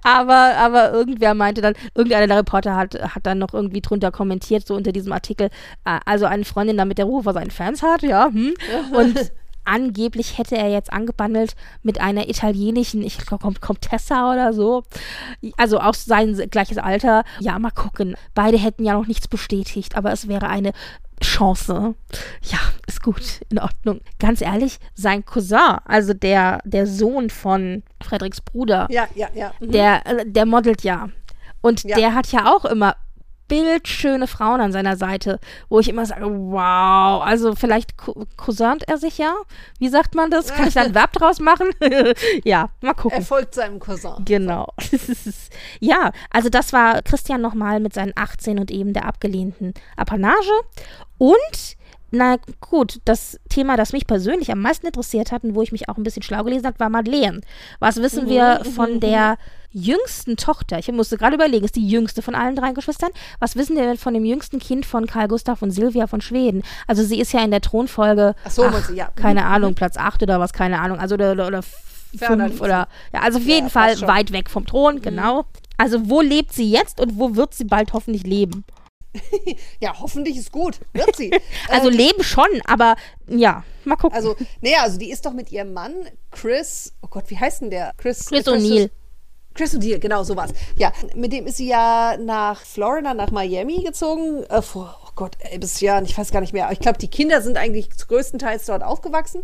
[0.03, 4.62] aber, aber irgendwer meinte dann, irgendeiner der Reporter hat, hat dann noch irgendwie drunter kommentiert,
[4.67, 5.49] so unter diesem Artikel,
[5.85, 8.27] äh, also eine Freundin, damit der Ruhe vor seinen Fans hat, ja.
[8.27, 8.53] Hm.
[8.93, 9.31] Und
[9.65, 14.83] angeblich hätte er jetzt angebandelt mit einer italienischen, ich glaube, Comtessa oder so.
[15.57, 17.23] Also auch sein gleiches Alter.
[17.39, 18.15] Ja, mal gucken.
[18.33, 20.73] Beide hätten ja noch nichts bestätigt, aber es wäre eine
[21.21, 21.95] Chance.
[22.41, 24.01] Ja, ist gut, in Ordnung.
[24.19, 29.53] Ganz ehrlich, sein Cousin, also der, der Sohn von Frederiks Bruder, ja, ja, ja.
[29.59, 29.71] Mhm.
[29.71, 31.09] Der, äh, der modelt ja.
[31.61, 31.95] Und ja.
[31.95, 32.97] der hat ja auch immer
[33.53, 35.39] bildschöne Frauen an seiner Seite,
[35.69, 37.91] wo ich immer sage, wow, also vielleicht
[38.35, 39.35] cousint er sich ja.
[39.77, 40.51] Wie sagt man das?
[40.55, 41.67] Kann ich da ein Verb draus machen?
[42.43, 43.19] ja, mal gucken.
[43.19, 44.25] Er folgt seinem Cousin.
[44.25, 44.73] Genau.
[45.79, 50.49] ja, also das war Christian nochmal mit seinen 18 und eben der abgelehnten Apanage.
[51.19, 51.77] Und
[52.13, 55.89] na gut, das Thema, das mich persönlich am meisten interessiert hat und wo ich mich
[55.89, 57.41] auch ein bisschen schlau gelesen habe, war Madeleine.
[57.79, 59.37] Was wissen mhm, wir mhm, von mhm, der
[59.71, 60.77] jüngsten Tochter?
[60.77, 63.09] Ich musste gerade überlegen, ist die jüngste von allen drei Geschwistern.
[63.39, 66.61] Was wissen wir denn von dem jüngsten Kind von Karl Gustav und Silvia von Schweden?
[66.85, 69.09] Also sie ist ja in der Thronfolge, ach so, ach, sie, ja.
[69.15, 73.21] keine Ahnung, Platz 8 oder was, keine Ahnung, also oder, oder, oder fünf oder, ja,
[73.21, 75.45] also auf jeden ja, Fall weit weg vom Thron, genau.
[75.77, 78.63] Also wo lebt sie jetzt und wo wird sie bald hoffentlich leben?
[79.79, 80.79] ja, hoffentlich ist gut.
[80.93, 81.31] Wird sie.
[81.69, 82.95] also ähm, leben schon, aber
[83.27, 84.15] ja, mal gucken.
[84.15, 85.93] Also, naja, also die ist doch mit ihrem Mann,
[86.31, 87.91] Chris, oh Gott, wie heißt denn der?
[87.97, 88.89] Chris, Chris O'Neill.
[89.53, 90.51] Chris O'Neill, genau, sowas.
[90.77, 94.43] Ja, mit dem ist sie ja nach Florida, nach Miami gezogen.
[94.43, 96.71] Äh, vor, oh Gott, bis Jahren, ich weiß gar nicht mehr.
[96.71, 99.43] Ich glaube, die Kinder sind eigentlich größtenteils dort aufgewachsen.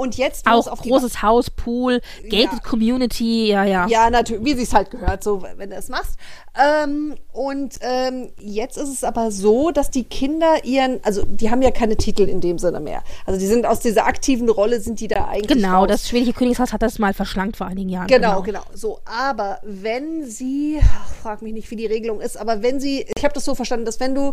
[0.00, 2.58] Und jetzt auch auf großes Haus, Pool, gated ja.
[2.60, 3.86] Community, ja, ja.
[3.86, 6.16] Ja, natürlich, wie sie es halt gehört, so wenn du es machst.
[6.58, 11.60] Ähm, und ähm, jetzt ist es aber so, dass die Kinder ihren, also die haben
[11.60, 13.02] ja keine Titel in dem Sinne mehr.
[13.26, 15.48] Also die sind aus dieser aktiven Rolle sind die da eigentlich.
[15.48, 15.88] Genau, raus.
[15.88, 18.06] das schwedische Königshaus hat das mal verschlankt vor einigen Jahren.
[18.06, 18.62] Genau, genau.
[18.62, 18.76] genau.
[18.76, 23.04] So, aber wenn sie, ach, frag mich nicht, wie die Regelung ist, aber wenn sie,
[23.14, 24.32] ich habe das so verstanden, dass wenn du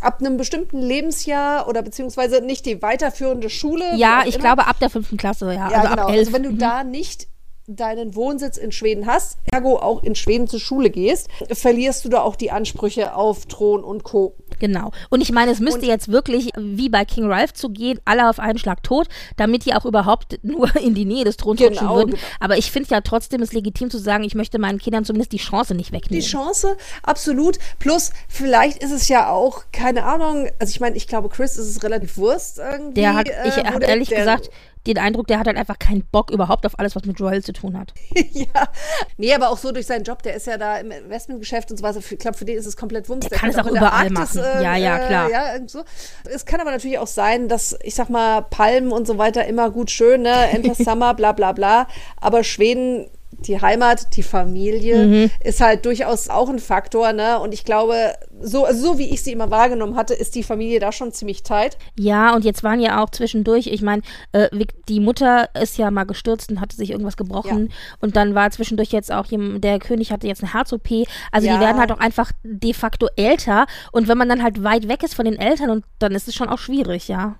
[0.00, 3.96] ab einem bestimmten Lebensjahr oder beziehungsweise nicht die weiterführende Schule.
[3.96, 4.44] Ja, ich immer.
[4.44, 5.70] glaube ab der fünften Klasse, ja.
[5.70, 6.06] ja also genau.
[6.06, 6.58] Also wenn du mhm.
[6.58, 7.28] da nicht
[7.68, 12.22] deinen Wohnsitz in Schweden hast, ergo auch in Schweden zur Schule gehst, verlierst du da
[12.22, 14.36] auch die Ansprüche auf Thron und Co.
[14.58, 14.92] Genau.
[15.10, 18.28] Und ich meine, es müsste und jetzt wirklich wie bei King Ralph zu gehen, alle
[18.28, 21.78] auf einen Schlag tot, damit die auch überhaupt nur in die Nähe des Throns rutschen
[21.78, 22.10] genau, würden.
[22.12, 22.22] Genau.
[22.40, 25.38] Aber ich finde ja trotzdem es legitim zu sagen, ich möchte meinen Kindern zumindest die
[25.38, 26.22] Chance nicht wegnehmen.
[26.22, 27.58] Die Chance, absolut.
[27.78, 31.68] Plus, vielleicht ist es ja auch, keine Ahnung, also ich meine, ich glaube, Chris ist
[31.68, 32.94] es relativ Wurst irgendwie.
[32.94, 34.50] Der hat, ich äh, habe ehrlich der, gesagt,
[34.86, 37.52] den Eindruck, der hat halt einfach keinen Bock überhaupt auf alles, was mit Joel zu
[37.52, 37.92] tun hat.
[38.32, 38.68] ja.
[39.16, 41.82] Nee, aber auch so durch seinen Job, der ist ja da im Investmentgeschäft und so
[41.82, 41.98] weiter.
[41.98, 43.26] Ich glaube, für den ist es komplett Wumms.
[43.26, 44.38] Der, der kann es auch überall machen.
[44.38, 45.28] Äh, ja, ja, klar.
[45.28, 45.84] Äh, ja, so.
[46.24, 49.70] Es kann aber natürlich auch sein, dass, ich sag mal, Palmen und so weiter immer
[49.70, 50.50] gut schön, ne?
[50.50, 51.88] Endless Summer, bla bla bla.
[52.20, 55.30] Aber Schweden die Heimat, die Familie mhm.
[55.42, 57.38] ist halt durchaus auch ein Faktor, ne?
[57.38, 60.80] Und ich glaube, so, also so wie ich sie immer wahrgenommen hatte, ist die Familie
[60.80, 61.76] da schon ziemlich tight.
[61.98, 64.02] Ja, und jetzt waren ja auch zwischendurch, ich meine,
[64.32, 64.48] äh,
[64.88, 67.68] die Mutter ist ja mal gestürzt und hatte sich irgendwas gebrochen.
[67.68, 67.74] Ja.
[68.00, 71.06] Und dann war zwischendurch jetzt auch jemand, der König hatte jetzt eine Herz-OP.
[71.30, 71.54] Also ja.
[71.54, 73.66] die werden halt auch einfach de facto älter.
[73.92, 76.34] Und wenn man dann halt weit weg ist von den Eltern, und dann ist es
[76.34, 77.36] schon auch schwierig, ja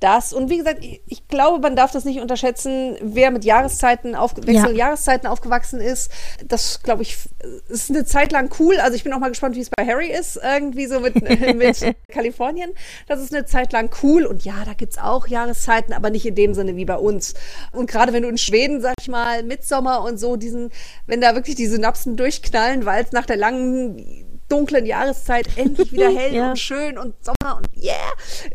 [0.00, 0.32] das.
[0.32, 4.34] Und wie gesagt, ich, ich, glaube, man darf das nicht unterschätzen, wer mit Jahreszeiten auf,
[4.36, 4.86] Wechsel ja.
[4.86, 6.10] Jahreszeiten aufgewachsen ist.
[6.46, 7.18] Das, glaube ich,
[7.68, 8.78] ist eine Zeit lang cool.
[8.80, 11.20] Also ich bin auch mal gespannt, wie es bei Harry ist, irgendwie so mit,
[11.56, 12.72] mit Kalifornien.
[13.06, 14.24] Das ist eine Zeit lang cool.
[14.24, 17.34] Und ja, da gibt's auch Jahreszeiten, aber nicht in dem Sinne wie bei uns.
[17.72, 20.70] Und gerade wenn du in Schweden, sag ich mal, Mitsommer und so, diesen,
[21.06, 26.10] wenn da wirklich die Synapsen durchknallen, weil es nach der langen dunklen Jahreszeit endlich wieder
[26.14, 26.50] hell ja.
[26.50, 27.94] und schön und Sommer und yeah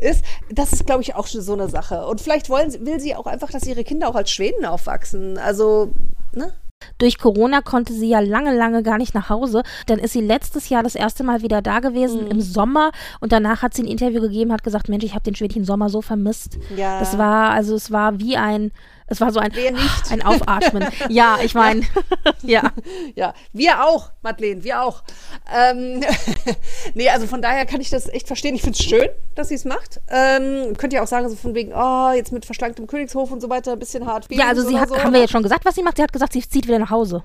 [0.00, 0.24] ist.
[0.50, 2.06] Das ist, glaube ich, auch schon so eine Sache.
[2.06, 5.38] Und vielleicht wollen, will sie auch einfach, dass ihre Kinder auch als Schweden aufwachsen.
[5.38, 5.92] Also,
[6.32, 6.52] ne?
[6.98, 9.62] Durch Corona konnte sie ja lange, lange gar nicht nach Hause.
[9.86, 12.32] Dann ist sie letztes Jahr das erste Mal wieder da gewesen mhm.
[12.32, 15.34] im Sommer und danach hat sie ein Interview gegeben, hat gesagt, Mensch, ich habe den
[15.34, 16.58] schwedischen Sommer so vermisst.
[16.76, 17.00] Ja.
[17.00, 18.72] Das war, also es war wie ein
[19.08, 19.52] es war so ein,
[20.10, 20.86] ein Aufatmen.
[21.08, 21.82] ja, ich meine,
[22.42, 22.72] ja.
[23.14, 23.34] ja.
[23.52, 25.02] wir auch, Madeleine, wir auch.
[25.54, 26.02] Ähm,
[26.94, 28.54] nee, also von daher kann ich das echt verstehen.
[28.54, 30.00] Ich finde es schön, dass sie es macht.
[30.08, 33.48] Ähm, könnt ihr auch sagen, so von wegen, oh, jetzt mit verschlanktem Königshof und so
[33.48, 34.26] weiter, ein bisschen hart.
[34.30, 34.98] Ja, also sie hat, so.
[34.98, 35.96] haben wir jetzt schon gesagt, was sie macht.
[35.96, 37.22] Sie hat gesagt, sie zieht wieder nach Hause.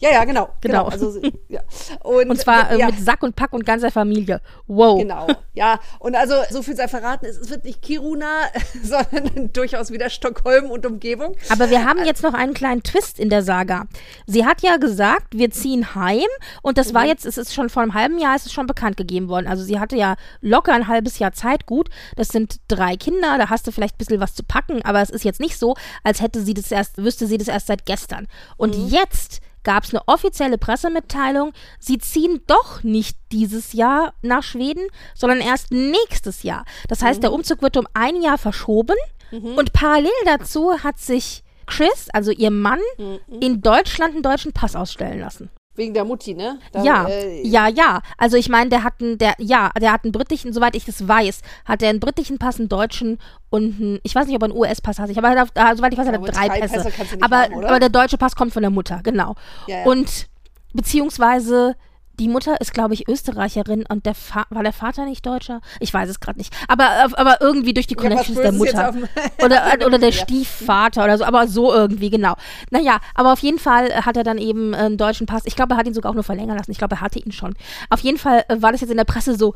[0.00, 0.48] Ja, ja, genau.
[0.60, 0.84] Genau.
[0.84, 0.88] genau.
[0.88, 1.60] Also, ja.
[2.02, 2.86] Und, und zwar äh, ja.
[2.86, 4.40] mit Sack und Pack und ganzer Familie.
[4.66, 4.98] Wow.
[4.98, 5.26] Genau.
[5.52, 8.26] Ja, und also so viel sei verraten, es wird nicht Kiruna,
[8.82, 11.36] sondern durchaus wieder Stockholm und Umgebung.
[11.50, 13.86] Aber wir haben jetzt noch einen kleinen Twist in der Saga.
[14.26, 16.28] Sie hat ja gesagt, wir ziehen heim
[16.62, 16.94] und das mhm.
[16.94, 19.46] war jetzt, es ist schon vor einem halben Jahr, ist es schon bekannt gegeben worden.
[19.46, 21.66] Also sie hatte ja locker ein halbes Jahr Zeit.
[21.66, 25.02] Gut, das sind drei Kinder, da hast du vielleicht ein bisschen was zu packen, aber
[25.02, 25.74] es ist jetzt nicht so,
[26.04, 28.28] als hätte sie das erst, wüsste sie das erst seit gestern.
[28.56, 28.88] Und mhm.
[28.88, 35.40] jetzt gab es eine offizielle Pressemitteilung, sie ziehen doch nicht dieses Jahr nach Schweden, sondern
[35.40, 36.64] erst nächstes Jahr.
[36.88, 37.22] Das heißt, mhm.
[37.22, 38.96] der Umzug wird um ein Jahr verschoben
[39.30, 39.54] mhm.
[39.56, 43.20] und parallel dazu hat sich Chris, also ihr Mann, mhm.
[43.40, 45.50] in Deutschland einen deutschen Pass ausstellen lassen.
[45.80, 46.58] Wegen der Mutti, ne?
[46.72, 48.02] Da, ja, äh, ja, ja.
[48.18, 51.08] Also ich meine, der hat einen, der, ja, der hat einen britischen, soweit ich das
[51.08, 53.16] weiß, hat er einen britischen Pass, einen deutschen
[53.48, 55.08] und einen, ich weiß nicht, ob er einen US-Pass hat.
[55.08, 55.38] Ich habe halt,
[55.78, 56.90] soweit ich weiß, hat er drei, drei Pässe.
[56.90, 59.36] Pässe aber, haben, aber der deutsche Pass kommt von der Mutter, genau.
[59.66, 59.84] Ja, ja.
[59.86, 60.28] Und
[60.74, 61.76] beziehungsweise
[62.20, 65.62] die Mutter ist, glaube ich, Österreicherin und der Fa war der Vater nicht Deutscher?
[65.80, 66.54] Ich weiß es gerade nicht.
[66.68, 66.86] Aber,
[67.18, 68.94] aber irgendwie durch die Connections ja, der Mutter.
[69.42, 72.34] Oder, oder der Stiefvater oder so, aber so irgendwie, genau.
[72.70, 75.42] Naja, aber auf jeden Fall hat er dann eben einen deutschen Pass.
[75.46, 76.70] Ich glaube, er hat ihn sogar auch nur verlängern lassen.
[76.70, 77.54] Ich glaube, er hatte ihn schon.
[77.88, 79.54] Auf jeden Fall war das jetzt in der Presse so,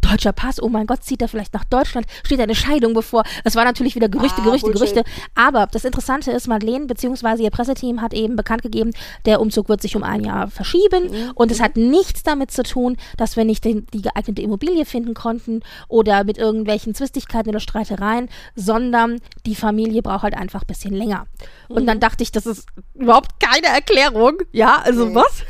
[0.00, 3.24] deutscher Pass, oh mein Gott, zieht er vielleicht nach Deutschland, steht eine Scheidung bevor.
[3.44, 4.94] Das war natürlich wieder Gerüchte, ah, Gerüchte, Bullshit.
[4.94, 5.10] Gerüchte.
[5.34, 7.42] Aber das Interessante ist, Madeleine bzw.
[7.42, 8.90] ihr Presseteam hat eben bekannt gegeben,
[9.26, 11.30] der Umzug wird sich um ein Jahr verschieben mhm.
[11.34, 11.62] und es mhm.
[11.62, 16.24] hat nichts damit zu tun, dass wir nicht die, die geeignete Immobilie finden konnten oder
[16.24, 21.26] mit irgendwelchen Zwistigkeiten oder Streitereien, sondern die Familie braucht halt einfach ein bisschen länger.
[21.68, 22.00] Und dann mhm.
[22.00, 24.38] dachte ich, das ist überhaupt keine Erklärung.
[24.52, 25.14] Ja, also okay.
[25.14, 25.44] was?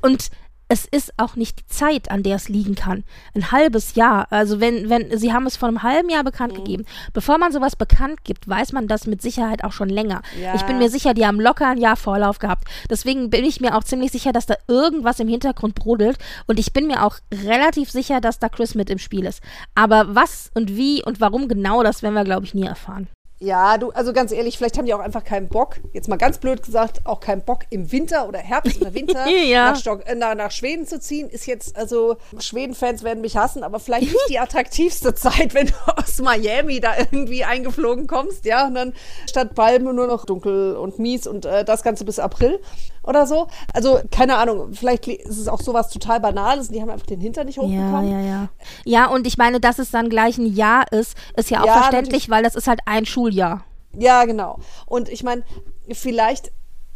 [0.00, 0.30] Und
[0.70, 3.02] es ist auch nicht die Zeit, an der es liegen kann.
[3.34, 4.28] Ein halbes Jahr.
[4.30, 6.58] Also wenn, wenn, sie haben es vor einem halben Jahr bekannt mhm.
[6.58, 6.84] gegeben.
[7.12, 10.22] Bevor man sowas bekannt gibt, weiß man das mit Sicherheit auch schon länger.
[10.40, 10.54] Ja.
[10.54, 12.68] Ich bin mir sicher, die haben locker ein Jahr Vorlauf gehabt.
[12.88, 16.18] Deswegen bin ich mir auch ziemlich sicher, dass da irgendwas im Hintergrund brodelt.
[16.46, 19.42] Und ich bin mir auch relativ sicher, dass da Chris mit im Spiel ist.
[19.74, 23.08] Aber was und wie und warum genau, das werden wir, glaube ich, nie erfahren.
[23.42, 26.36] Ja, du, also ganz ehrlich, vielleicht haben die auch einfach keinen Bock, jetzt mal ganz
[26.36, 29.70] blöd gesagt, auch keinen Bock im Winter oder Herbst oder Winter ja.
[29.70, 31.30] nach, Stock, äh, nach, Schweden zu ziehen.
[31.30, 35.72] Ist jetzt, also Schweden-Fans werden mich hassen, aber vielleicht nicht die attraktivste Zeit, wenn du
[35.96, 38.92] aus Miami da irgendwie eingeflogen kommst, ja, und dann
[39.26, 42.60] statt Palmen nur noch dunkel und mies und äh, das Ganze bis April
[43.02, 43.48] oder so.
[43.72, 47.20] Also, keine Ahnung, vielleicht ist es auch sowas total Banales und die haben einfach den
[47.20, 48.10] Hinter nicht hochbekommen.
[48.10, 48.48] Ja, ja, ja.
[48.84, 51.78] Ja, und ich meine, dass es dann gleich ein Jahr ist, ist ja auch ja,
[51.78, 53.64] verständlich, weil das ist halt ein Schul Schuljahr.
[53.98, 54.58] Ja, genau.
[54.86, 55.42] Und ich meine,
[55.90, 56.52] vielleicht,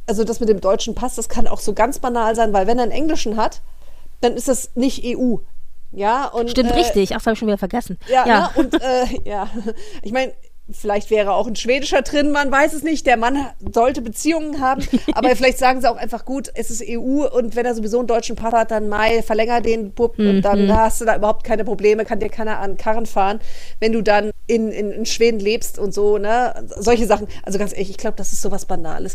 [0.06, 2.78] also das mit dem deutschen Pass, das kann auch so ganz banal sein, weil wenn
[2.78, 3.60] er einen englischen hat,
[4.20, 5.36] dann ist das nicht EU.
[5.92, 6.50] Ja, und.
[6.50, 7.10] Stimmt, äh, richtig.
[7.12, 7.98] Ach, das habe ich schon wieder vergessen.
[8.08, 8.40] Ja, ja.
[8.40, 8.50] Ne?
[8.56, 9.48] und äh, ja,
[10.02, 10.32] ich meine,
[10.70, 13.06] vielleicht wäre auch ein schwedischer drin, man weiß es nicht.
[13.06, 14.82] Der Mann sollte Beziehungen haben,
[15.14, 18.08] aber vielleicht sagen sie auch einfach gut, es ist EU und wenn er sowieso einen
[18.08, 20.72] deutschen Partner hat, dann Mai, verlänger den Bub und dann Mhm.
[20.74, 23.40] hast du da überhaupt keine Probleme, kann dir keiner an Karren fahren,
[23.78, 26.66] wenn du dann in, in, in Schweden lebst und so, ne?
[26.76, 27.28] Solche Sachen.
[27.42, 29.14] Also ganz ehrlich, ich glaube, das ist sowas Banales.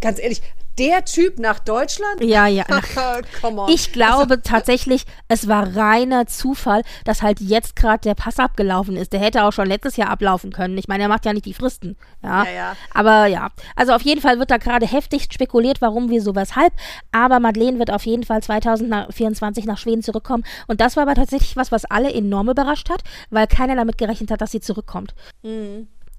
[0.00, 0.42] Ganz ehrlich,
[0.78, 2.22] der Typ nach Deutschland?
[2.22, 2.64] Ja, ja.
[3.42, 3.68] Come on.
[3.70, 9.12] Ich glaube tatsächlich, es war reiner Zufall, dass halt jetzt gerade der Pass abgelaufen ist.
[9.12, 10.78] Der hätte auch schon letztes Jahr ablaufen können.
[10.78, 11.96] Ich meine, er macht ja nicht die Fristen.
[12.22, 12.44] Ja.
[12.44, 12.76] Ja, ja.
[12.94, 13.48] Aber ja.
[13.76, 16.72] Also auf jeden Fall wird da gerade heftig spekuliert, warum, wieso, weshalb.
[17.12, 20.44] Aber Madeleine wird auf jeden Fall 2024 nach Schweden zurückkommen.
[20.66, 24.30] Und das war aber tatsächlich was, was alle enorm überrascht hat, weil keiner damit gerechnet
[24.30, 24.69] hat, dass sie zurückkommt.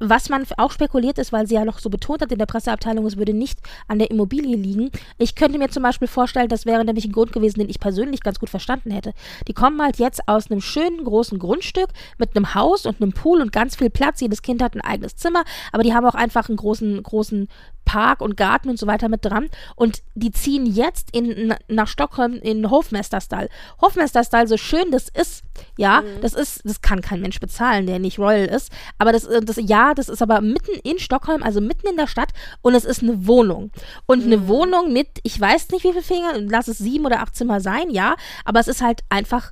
[0.04, 3.06] Was man auch spekuliert ist, weil sie ja noch so betont hat in der Presseabteilung,
[3.06, 4.89] es würde nicht an der Immobilie liegen.
[5.20, 8.22] Ich könnte mir zum Beispiel vorstellen, das wäre nämlich ein Grund gewesen, den ich persönlich
[8.22, 9.14] ganz gut verstanden hätte.
[9.47, 13.41] Die kommen halt jetzt aus einem schönen großen Grundstück mit einem Haus und einem Pool
[13.41, 14.22] und ganz viel Platz.
[14.22, 17.47] Jedes Kind hat ein eigenes Zimmer, aber die haben auch einfach einen großen, großen
[17.92, 19.50] Park und Garten und so weiter mit dran.
[19.76, 23.50] Und die ziehen jetzt in, nach Stockholm in Hofmesterstall.
[23.82, 25.44] Hofmesterstall, so schön das ist,
[25.78, 28.72] ja, das ist, das kann kein Mensch bezahlen, der nicht Royal ist.
[28.98, 32.08] Aber das, äh, das, ja, das ist aber mitten in Stockholm, also mitten in der
[32.08, 32.30] Stadt
[32.62, 33.72] und es ist eine Wohnung.
[34.06, 37.36] Und eine Wohnung mit, ich weiß nicht wie viele Finger, lass es sieben oder acht
[37.36, 38.16] Zimmer sein, ja,
[38.46, 39.52] aber es ist halt einfach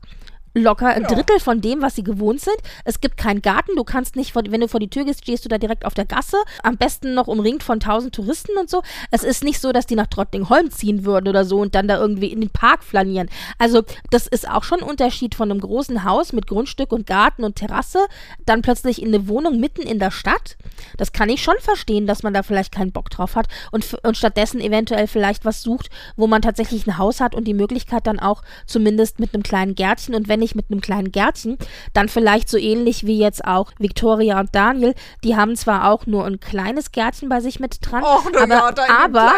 [0.53, 2.57] locker ein Drittel von dem, was sie gewohnt sind.
[2.85, 5.45] Es gibt keinen Garten, du kannst nicht, vor, wenn du vor die Tür gehst, stehst
[5.45, 8.81] du da direkt auf der Gasse, am besten noch umringt von tausend Touristen und so.
[9.11, 11.97] Es ist nicht so, dass die nach Trottingholm ziehen würden oder so und dann da
[11.99, 13.29] irgendwie in den Park flanieren.
[13.57, 17.43] Also das ist auch schon ein Unterschied von einem großen Haus mit Grundstück und Garten
[17.43, 17.99] und Terrasse,
[18.45, 20.57] dann plötzlich in eine Wohnung mitten in der Stadt.
[20.97, 24.17] Das kann ich schon verstehen, dass man da vielleicht keinen Bock drauf hat und, und
[24.17, 28.19] stattdessen eventuell vielleicht was sucht, wo man tatsächlich ein Haus hat und die Möglichkeit dann
[28.19, 31.57] auch zumindest mit einem kleinen Gärtchen und wenn nicht mit einem kleinen Gärtchen,
[31.93, 36.25] dann vielleicht so ähnlich wie jetzt auch Victoria und Daniel, die haben zwar auch nur
[36.25, 38.73] ein kleines Gärtchen bei sich mit dran, Och, aber, ja,
[39.03, 39.31] aber,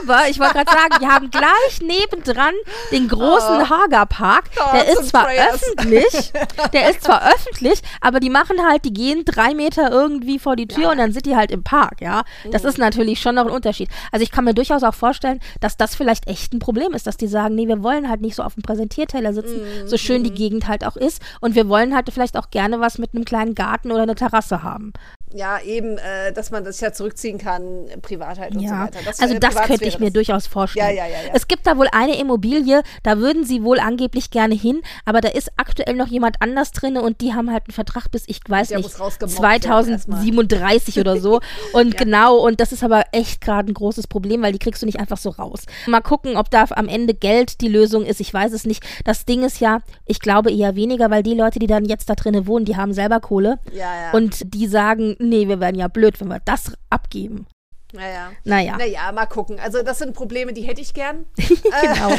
[0.00, 2.54] aber ich wollte gerade sagen, wir haben gleich nebendran
[2.90, 4.44] den großen Hager Park.
[4.58, 5.62] Oh, Der ist zwar Prayers.
[5.62, 6.32] öffentlich,
[6.72, 10.66] der ist zwar öffentlich, aber die machen halt, die gehen drei Meter irgendwie vor die
[10.66, 12.24] Tür und dann sind die halt im Park, ja.
[12.50, 13.88] Das ist natürlich schon noch ein Unterschied.
[14.12, 17.16] Also ich kann mir durchaus auch vorstellen, dass das vielleicht echt ein Problem ist, dass
[17.16, 20.32] die sagen, nee, wir wollen halt nicht so auf dem Präsentierteller sitzen, so schön die
[20.32, 23.54] Gegend halt auch ist und wir wollen halt vielleicht auch gerne was mit einem kleinen
[23.54, 24.92] Garten oder einer Terrasse haben.
[25.36, 29.00] Ja, eben, äh, dass man das ja zurückziehen kann, Privatheit und so Ja, weiter.
[29.04, 30.96] Das, also das könnte ich mir das- durchaus vorstellen.
[30.96, 31.30] Ja, ja, ja, ja.
[31.34, 35.28] Es gibt da wohl eine Immobilie, da würden sie wohl angeblich gerne hin, aber da
[35.28, 38.68] ist aktuell noch jemand anders drin und die haben halt einen Vertrag bis, ich weiß
[38.68, 40.18] Der nicht, muss rausgemobbt werden erstmal.
[40.20, 41.40] 2037 oder so.
[41.72, 44.86] Und genau, und das ist aber echt gerade ein großes Problem, weil die kriegst du
[44.86, 45.62] nicht einfach so raus.
[45.86, 48.82] Mal gucken, ob da am Ende Geld die Lösung ist, ich weiß es nicht.
[49.04, 52.14] Das Ding ist ja, ich glaube eher weniger, weil die Leute, die dann jetzt da
[52.14, 53.58] drinnen wohnen, die haben selber Kohle.
[53.72, 54.12] Ja, ja.
[54.12, 57.46] Und die sagen, nee, wir werden ja blöd, wenn wir das abgeben.
[57.92, 58.32] Naja.
[58.44, 58.76] Naja.
[58.76, 59.58] Naja, mal gucken.
[59.60, 61.24] Also das sind Probleme, die hätte ich gern.
[61.36, 62.14] genau.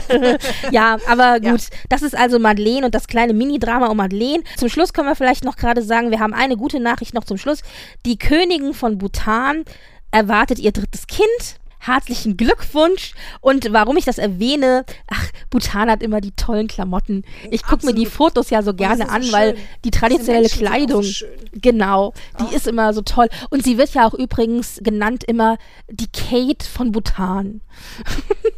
[0.72, 1.52] ja, aber Ja.
[1.52, 4.44] gut, das ist also Madeleine und das kleine Mini-Drama um Madeleine.
[4.56, 7.38] Zum Schluss können wir vielleicht noch gerade sagen, wir haben eine gute Nachricht noch zum
[7.38, 7.62] Schluss.
[8.06, 9.66] Die Königin von Bhutan
[10.12, 11.60] erwartet ihr drittes Kind.
[11.88, 13.14] Herzlichen Glückwunsch.
[13.40, 17.24] Und warum ich das erwähne, ach, Bhutan hat immer die tollen Klamotten.
[17.50, 18.06] Ich gucke mir die.
[18.06, 19.66] Fotos ja so gerne sind so an, weil schön.
[19.86, 21.30] die traditionelle so Kleidung, schön.
[21.54, 23.28] genau, die ist immer so toll.
[23.50, 25.58] Und sie wird ja auch übrigens genannt immer
[25.90, 27.62] die Kate von Bhutan.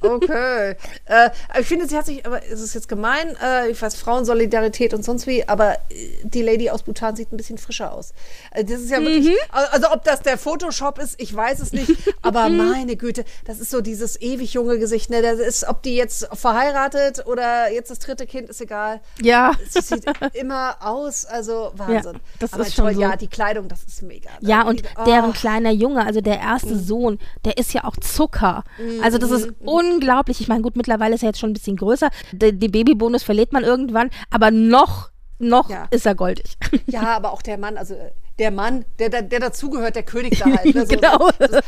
[0.02, 0.76] Okay.
[1.06, 4.94] äh, ich finde, sie hat sich, aber es ist jetzt gemein, äh, ich weiß, Frauensolidarität
[4.94, 5.78] und sonst wie, aber äh,
[6.24, 8.14] die Lady aus Bhutan sieht ein bisschen frischer aus.
[8.52, 9.36] Äh, das ist ja wirklich, Mhm.
[9.52, 13.72] also ob das der Photoshop ist, ich weiß es nicht, aber meine Güte, das ist
[13.72, 15.22] so dieses ewig junge Gesicht, ne?
[15.22, 19.01] Das ist, ob die jetzt verheiratet oder jetzt das dritte Kind, ist egal.
[19.22, 19.53] Ja.
[19.70, 22.20] Sie sieht immer aus, also Wahnsinn.
[22.39, 23.01] das aber ist schon toll, so.
[23.01, 24.30] ja, die Kleidung, das ist mega.
[24.41, 25.03] Ja, und Oh.
[25.05, 26.80] deren kleiner Junge, also der erste Mhm.
[26.84, 28.63] Sohn, der ist ja auch Zucker.
[29.03, 30.41] Also das ist unglaublich.
[30.41, 32.09] Ich meine, gut, mittlerweile ist er jetzt schon ein bisschen größer.
[32.32, 35.88] Den, Babybonus verliert man irgendwann, aber noch, noch Ja.
[35.91, 36.57] ist er goldig.
[36.88, 37.95] Ja, aber auch der Mann, also
[38.39, 40.74] der Mann, der, der, der dazugehört, der König da halt.
[40.76, 40.82] Ne?
[40.88, 41.30] So, Genau.
[41.38, 41.63] Das ist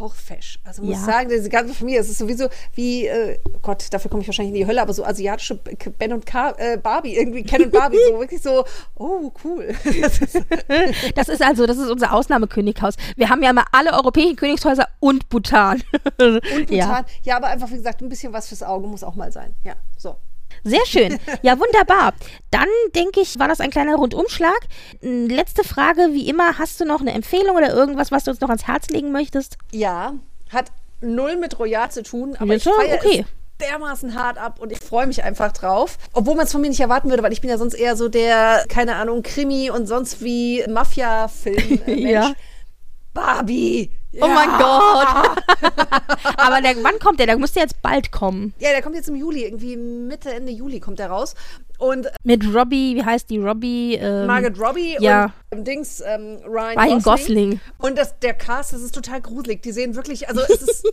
[0.00, 0.58] auch fesch.
[0.64, 1.00] Also muss Ja.
[1.00, 4.54] ich sagen, diese ganze Familie, es ist sowieso wie, äh, Gott, dafür komme ich wahrscheinlich
[4.54, 5.56] in die Hölle, aber so asiatische
[5.98, 8.64] Ben und Ka äh, Barbie, irgendwie Ken und Barbie, so wirklich so,
[8.96, 9.74] oh, cool.
[10.00, 10.44] Das ist,
[11.14, 12.94] Das ist also, das ist unser Ausnahmekönighaus.
[13.16, 15.82] Wir haben ja immer alle europäischen Königshäuser und Bhutan.
[16.18, 16.86] und Ja.
[16.86, 17.04] Bhutan.
[17.22, 17.36] Ja.
[17.36, 19.54] aber einfach, wie gesagt, ein bisschen was fürs Auge muss auch mal sein.
[19.64, 20.16] Ja, so.
[20.62, 21.18] Sehr schön.
[21.42, 22.14] Ja, wunderbar.
[22.50, 24.58] Dann denke ich, war das ein kleiner Rundumschlag.
[25.00, 28.48] Letzte Frage, wie immer, hast du noch eine Empfehlung oder irgendwas, was du uns noch
[28.48, 29.56] ans Herz legen möchtest?
[29.72, 30.14] Ja,
[30.50, 33.26] hat null mit Royal zu tun, aber Ja, ich feiere okay.
[33.60, 35.98] dermaßen hart ab und ich freue mich einfach drauf.
[36.12, 38.08] Obwohl man es von mir nicht erwarten würde, weil ich bin ja sonst eher so
[38.08, 41.86] der, keine Ahnung, Krimi und sonst wie Mafia-Film-Mensch.
[42.10, 42.32] ja.
[43.12, 43.90] Barbie!
[44.20, 45.42] Oh mein Gott!
[46.36, 47.26] Aber der, wann kommt der?
[47.26, 48.54] Der müsste jetzt bald kommen.
[48.58, 51.34] Ja, der kommt jetzt im Juli, irgendwie Mitte, Ende Juli kommt der raus.
[51.78, 53.94] Und mit Robbie, wie heißt die Robbie?
[53.94, 55.32] Ähm, Margaret Robbie ja.
[55.50, 57.50] und Dings ähm, Ryan, Ryan Gosling.
[57.50, 57.60] Gosling.
[57.78, 59.62] Und das, der Cast, das ist total gruselig.
[59.62, 60.86] Die sehen wirklich, also es ist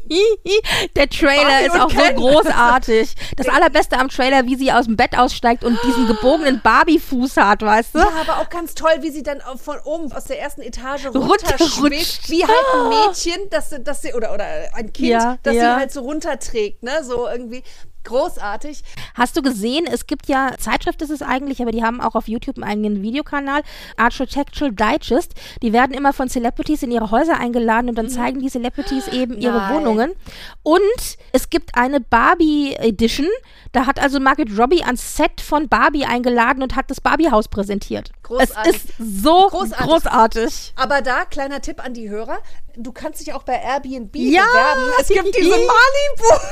[0.96, 2.18] der Trailer ist auch Ken.
[2.18, 3.16] so großartig.
[3.38, 7.62] Das allerbeste am Trailer, wie sie aus dem Bett aussteigt und diesen gebogenen Barbie-Fuß hat,
[7.62, 8.00] weißt du?
[8.00, 12.30] Ja, aber auch ganz toll, wie sie dann von oben aus der ersten Etage runterschwebt,
[12.30, 15.62] wie halt ein Mädchen, dass, dass sie oder oder ein Kind, ja, das ja.
[15.62, 17.64] sie halt so runterträgt, ne, so irgendwie.
[18.04, 18.82] Großartig.
[19.14, 22.28] Hast du gesehen, es gibt ja, Zeitschrift ist es eigentlich, aber die haben auch auf
[22.28, 23.62] YouTube einen eigenen Videokanal,
[23.98, 25.34] Architectural Digest.
[25.62, 28.12] Die werden immer von Celebrities in ihre Häuser eingeladen und dann mhm.
[28.12, 29.76] zeigen die Celebrities eben ihre Nein.
[29.76, 30.12] Wohnungen.
[30.64, 33.28] Und es gibt eine Barbie Edition.
[33.72, 38.12] Da hat also Margaret Robbie ans Set von Barbie eingeladen und hat das Barbie-Haus präsentiert.
[38.24, 38.76] Großartig.
[38.76, 39.88] Es ist so großartig.
[39.88, 40.74] großartig.
[40.76, 42.40] Aber da, kleiner Tipp an die Hörer,
[42.76, 44.82] du kannst dich auch bei Airbnb ja, bewerben.
[45.00, 46.46] Es gibt diese Malibu.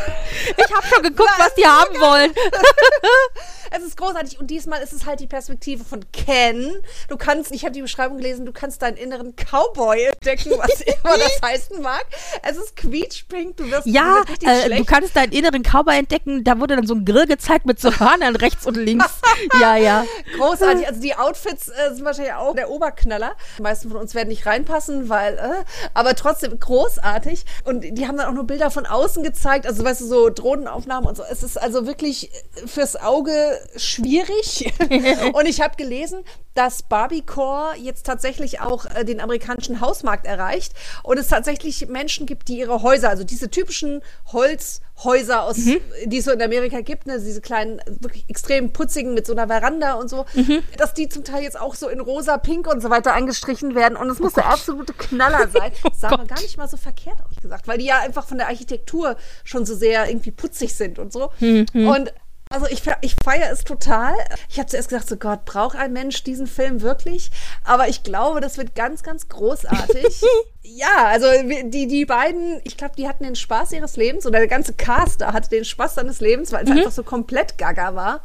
[0.58, 2.32] Ich habe schon geguckt, was die haben wollen.
[3.72, 4.40] es ist großartig.
[4.40, 6.74] Und diesmal ist es halt die Perspektive von Ken.
[7.08, 11.18] Du kannst, ich habe die Beschreibung gelesen, du kannst deinen inneren Cowboy entdecken, was immer
[11.18, 12.06] das heißen mag.
[12.44, 16.44] Es ist quietschpink, du wirst, ja, du, äh, du kannst deinen inneren Cowboy entdecken.
[16.44, 19.20] Da wurde dann so ein Grill gezeigt mit so Hörnern rechts und links.
[19.62, 20.06] ja, ja.
[20.38, 20.88] Großartig.
[20.88, 23.36] Also die Outfits äh, sind wahrscheinlich auch der Oberknaller.
[23.58, 25.64] Die meisten von uns werden nicht reinpassen, weil, äh,
[25.94, 27.46] aber trotzdem großartig.
[27.66, 29.68] Und die haben dann auch nur Bilder von außen gezeigt.
[29.68, 31.24] Also, weißt du, so Drohnenaufnahmen und so.
[31.30, 32.32] Es ist also wirklich
[32.66, 34.72] fürs Auge schwierig.
[35.34, 41.18] und ich habe gelesen, dass Barbiecore jetzt tatsächlich auch äh, den amerikanischen Hausmarkt erreicht und
[41.18, 44.02] es tatsächlich Menschen gibt, die ihre Häuser, also diese typischen
[44.34, 45.80] Holzhäuser aus, mhm.
[46.06, 49.48] die es so in Amerika gibt, ne, diese kleinen, wirklich extrem putzigen mit so einer
[49.48, 50.62] Veranda und so, mhm.
[50.78, 53.96] dass die zum Teil jetzt auch so in rosa, pink und so weiter eingestrichen werden
[53.96, 55.72] und es oh muss der absolute Knaller sein.
[55.86, 58.38] oh sah aber gar nicht mal so verkehrt aus gesagt, weil die ja einfach von
[58.38, 61.32] der Architektur schon so sehr irgendwie putzig sind und so.
[61.40, 61.66] Mhm.
[61.74, 62.14] Und
[62.52, 64.16] also ich, ich feiere es total.
[64.50, 67.30] Ich habe zuerst gesagt, so Gott, braucht ein Mensch diesen Film wirklich?
[67.64, 70.24] Aber ich glaube, das wird ganz, ganz großartig.
[70.76, 71.28] ja, also
[71.66, 75.22] die, die beiden, ich glaube, die hatten den Spaß ihres Lebens oder der ganze Cast
[75.22, 76.78] da hatte den Spaß seines Lebens, weil es mhm.
[76.78, 78.24] einfach so komplett gaga war.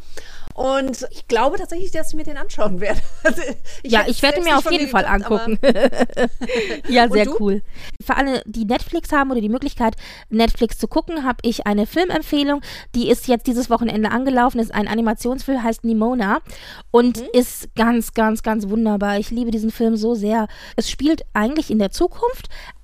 [0.54, 3.00] Und ich glaube tatsächlich, dass ich mir den anschauen werde.
[3.24, 3.40] Also
[3.82, 5.58] ich ja, ich werde mir auf jeden Fall geklappt, angucken.
[6.88, 7.62] ja, sehr cool.
[8.04, 9.96] Für alle, die Netflix haben oder die Möglichkeit,
[10.28, 12.60] Netflix zu gucken, habe ich eine Filmempfehlung.
[12.94, 14.60] Die ist jetzt dieses Wochenende angelaufen.
[14.60, 16.40] Ist ein Animationsfilm, heißt Nimona
[16.90, 17.28] und mhm.
[17.32, 19.18] ist ganz, ganz, ganz wunderbar.
[19.18, 20.46] Ich liebe diesen Film so sehr.
[20.76, 22.33] Es spielt eigentlich in der Zukunft,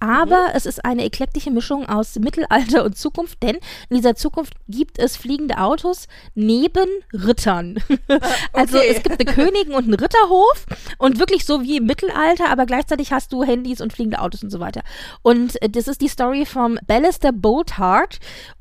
[0.00, 0.54] aber mhm.
[0.54, 3.56] es ist eine eklektische Mischung aus Mittelalter und Zukunft, denn
[3.88, 7.78] in dieser Zukunft gibt es fliegende Autos neben Rittern.
[8.52, 8.88] Also okay.
[8.94, 10.66] es gibt eine Königin und einen Ritterhof
[10.98, 14.50] und wirklich so wie im Mittelalter, aber gleichzeitig hast du Handys und fliegende Autos und
[14.50, 14.82] so weiter.
[15.22, 18.18] Und äh, das ist die Story vom Ballister Bolthart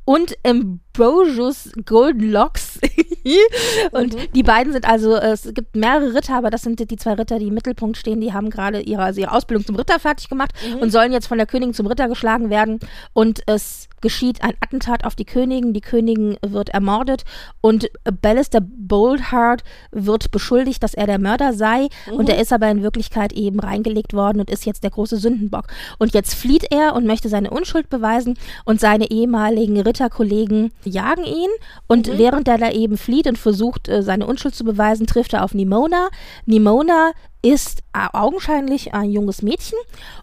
[0.09, 2.79] und Ambrosius Golden Locks.
[3.91, 4.31] und mhm.
[4.33, 7.49] die beiden sind also, es gibt mehrere Ritter, aber das sind die zwei Ritter, die
[7.49, 8.19] im Mittelpunkt stehen.
[8.19, 10.79] Die haben gerade ihre, also ihre Ausbildung zum Ritter fertig gemacht mhm.
[10.79, 12.79] und sollen jetzt von der Königin zum Ritter geschlagen werden.
[13.13, 15.73] Und es geschieht ein Attentat auf die Königin.
[15.73, 17.23] Die Königin wird ermordet
[17.61, 17.89] und
[18.21, 21.87] Ballister Boldheart wird beschuldigt, dass er der Mörder sei.
[22.07, 22.13] Mhm.
[22.13, 25.67] Und er ist aber in Wirklichkeit eben reingelegt worden und ist jetzt der große Sündenbock.
[25.97, 31.25] Und jetzt flieht er und möchte seine Unschuld beweisen und seine ehemaligen Ritter Kollegen jagen
[31.25, 31.49] ihn
[31.87, 32.17] und mhm.
[32.17, 35.53] während er da eben flieht und versucht, äh, seine Unschuld zu beweisen, trifft er auf
[35.53, 36.07] Nimona.
[36.45, 37.11] Nimona
[37.41, 39.77] ist äh, augenscheinlich ein junges Mädchen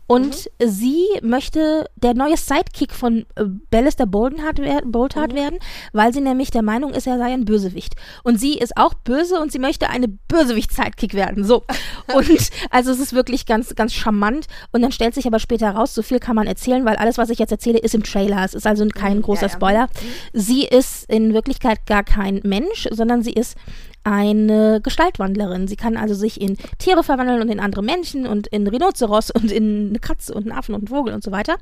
[0.07, 0.69] und mhm.
[0.69, 5.37] sie möchte der neue Sidekick von äh, Ballister Boldenhart wer Boldhart mhm.
[5.37, 5.59] werden,
[5.93, 7.95] weil sie nämlich der Meinung ist, er sei ein Bösewicht.
[8.23, 11.45] Und sie ist auch böse und sie möchte eine Bösewicht-Sidekick werden.
[11.45, 11.65] So.
[12.15, 14.47] Und also es ist wirklich ganz, ganz charmant.
[14.73, 17.31] Und dann stellt sich aber später raus, so viel kann man erzählen, weil alles, was
[17.31, 18.45] ich jetzt erzähle, ist im Trailer.
[18.45, 19.23] Es ist also kein mhm.
[19.23, 19.55] großer ja, ja.
[19.55, 19.83] Spoiler.
[19.87, 20.41] Mhm.
[20.41, 23.57] Sie ist in Wirklichkeit gar kein Mensch, sondern sie ist
[24.07, 25.67] eine Gestaltwandlerin.
[25.67, 29.51] Sie kann also sich in Tiere verwandeln und in andere Menschen und in Rhinoceros und
[29.51, 31.57] in eine Katze und einen Affen und einen Vogel und so weiter.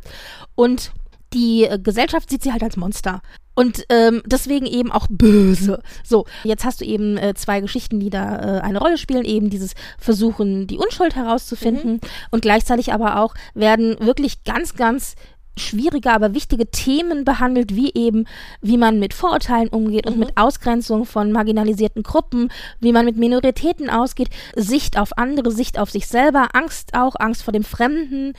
[0.54, 0.92] Und
[1.32, 3.22] die äh, Gesellschaft sieht sie halt als Monster.
[3.54, 5.80] Und ähm, deswegen eben auch böse.
[6.04, 9.24] So, jetzt hast du eben äh, zwei Geschichten, die da äh, eine Rolle spielen.
[9.24, 11.94] Eben dieses Versuchen, die Unschuld herauszufinden.
[11.94, 12.00] Mhm.
[12.30, 15.14] Und gleichzeitig aber auch werden wirklich ganz, ganz
[15.56, 18.26] schwierige, aber wichtige Themen behandelt, wie eben,
[18.60, 20.20] wie man mit Vorurteilen umgeht und Mhm.
[20.20, 22.50] mit Ausgrenzung von marginalisierten Gruppen,
[22.80, 27.42] wie man mit Minoritäten ausgeht, Sicht auf andere, Sicht auf sich selber, Angst auch, Angst
[27.42, 28.32] vor dem Fremden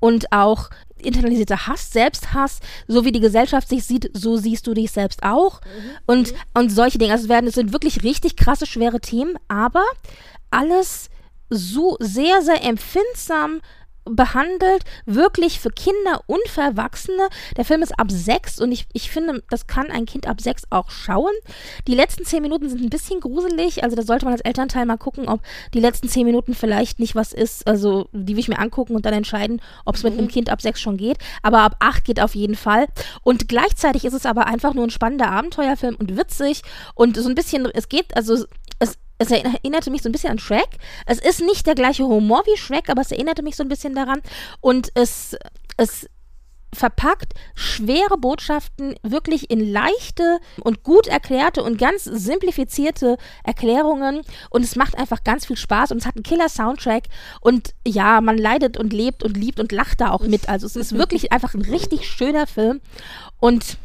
[0.00, 4.92] und auch internalisierter Hass, Selbsthass, so wie die Gesellschaft sich sieht, so siehst du dich
[4.92, 5.60] selbst auch
[6.06, 7.12] und, und solche Dinge.
[7.12, 9.82] Also es werden, es sind wirklich richtig krasse, schwere Themen, aber
[10.50, 11.10] alles
[11.50, 13.60] so sehr, sehr empfindsam
[14.04, 17.28] behandelt, wirklich für Kinder und für Erwachsene.
[17.56, 20.64] Der Film ist ab sechs und ich, ich finde, das kann ein Kind ab sechs
[20.70, 21.32] auch schauen.
[21.86, 24.96] Die letzten zehn Minuten sind ein bisschen gruselig, also da sollte man als Elternteil mal
[24.96, 25.40] gucken, ob
[25.74, 29.06] die letzten zehn Minuten vielleicht nicht was ist, also die will ich mir angucken und
[29.06, 31.18] dann entscheiden, ob es mit einem Kind ab sechs schon geht.
[31.42, 32.86] Aber ab acht geht auf jeden Fall.
[33.22, 36.62] Und gleichzeitig ist es aber einfach nur ein spannender Abenteuerfilm und witzig
[36.94, 38.44] und so ein bisschen, es geht, also
[38.78, 40.68] es es erinnerte mich so ein bisschen an Shrek.
[41.06, 43.94] Es ist nicht der gleiche Humor wie Shrek, aber es erinnerte mich so ein bisschen
[43.94, 44.20] daran.
[44.60, 45.36] Und es,
[45.76, 46.06] es
[46.74, 54.74] verpackt schwere Botschaften wirklich in leichte und gut erklärte und ganz simplifizierte Erklärungen und es
[54.74, 57.04] macht einfach ganz viel Spaß und es hat einen Killer-Soundtrack
[57.40, 60.48] und ja, man leidet und lebt und liebt und lacht da auch mit.
[60.48, 62.80] Also es ist wirklich einfach ein richtig schöner Film
[63.38, 63.76] und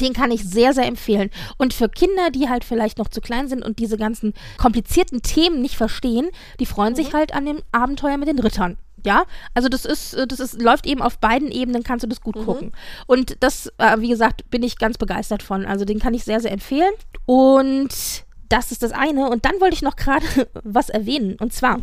[0.00, 1.30] den kann ich sehr, sehr empfehlen.
[1.58, 5.62] Und für Kinder, die halt vielleicht noch zu klein sind und diese ganzen komplizierten Themen
[5.62, 6.28] nicht verstehen,
[6.60, 8.76] die freuen sich halt an dem Abenteuer mit den Rittern.
[9.04, 9.24] Ja,
[9.54, 12.34] also das ist, äh, das ist, läuft eben auf beiden Ebenen, kannst du das gut
[12.44, 12.72] gucken.
[13.06, 15.64] Und das, äh, wie gesagt, bin ich ganz begeistert von.
[15.64, 16.92] Also den kann ich sehr, sehr empfehlen.
[17.24, 17.94] Und
[18.48, 19.28] das ist das eine.
[19.30, 20.26] Und dann wollte ich noch gerade
[20.64, 21.36] was erwähnen.
[21.38, 21.78] Und zwar,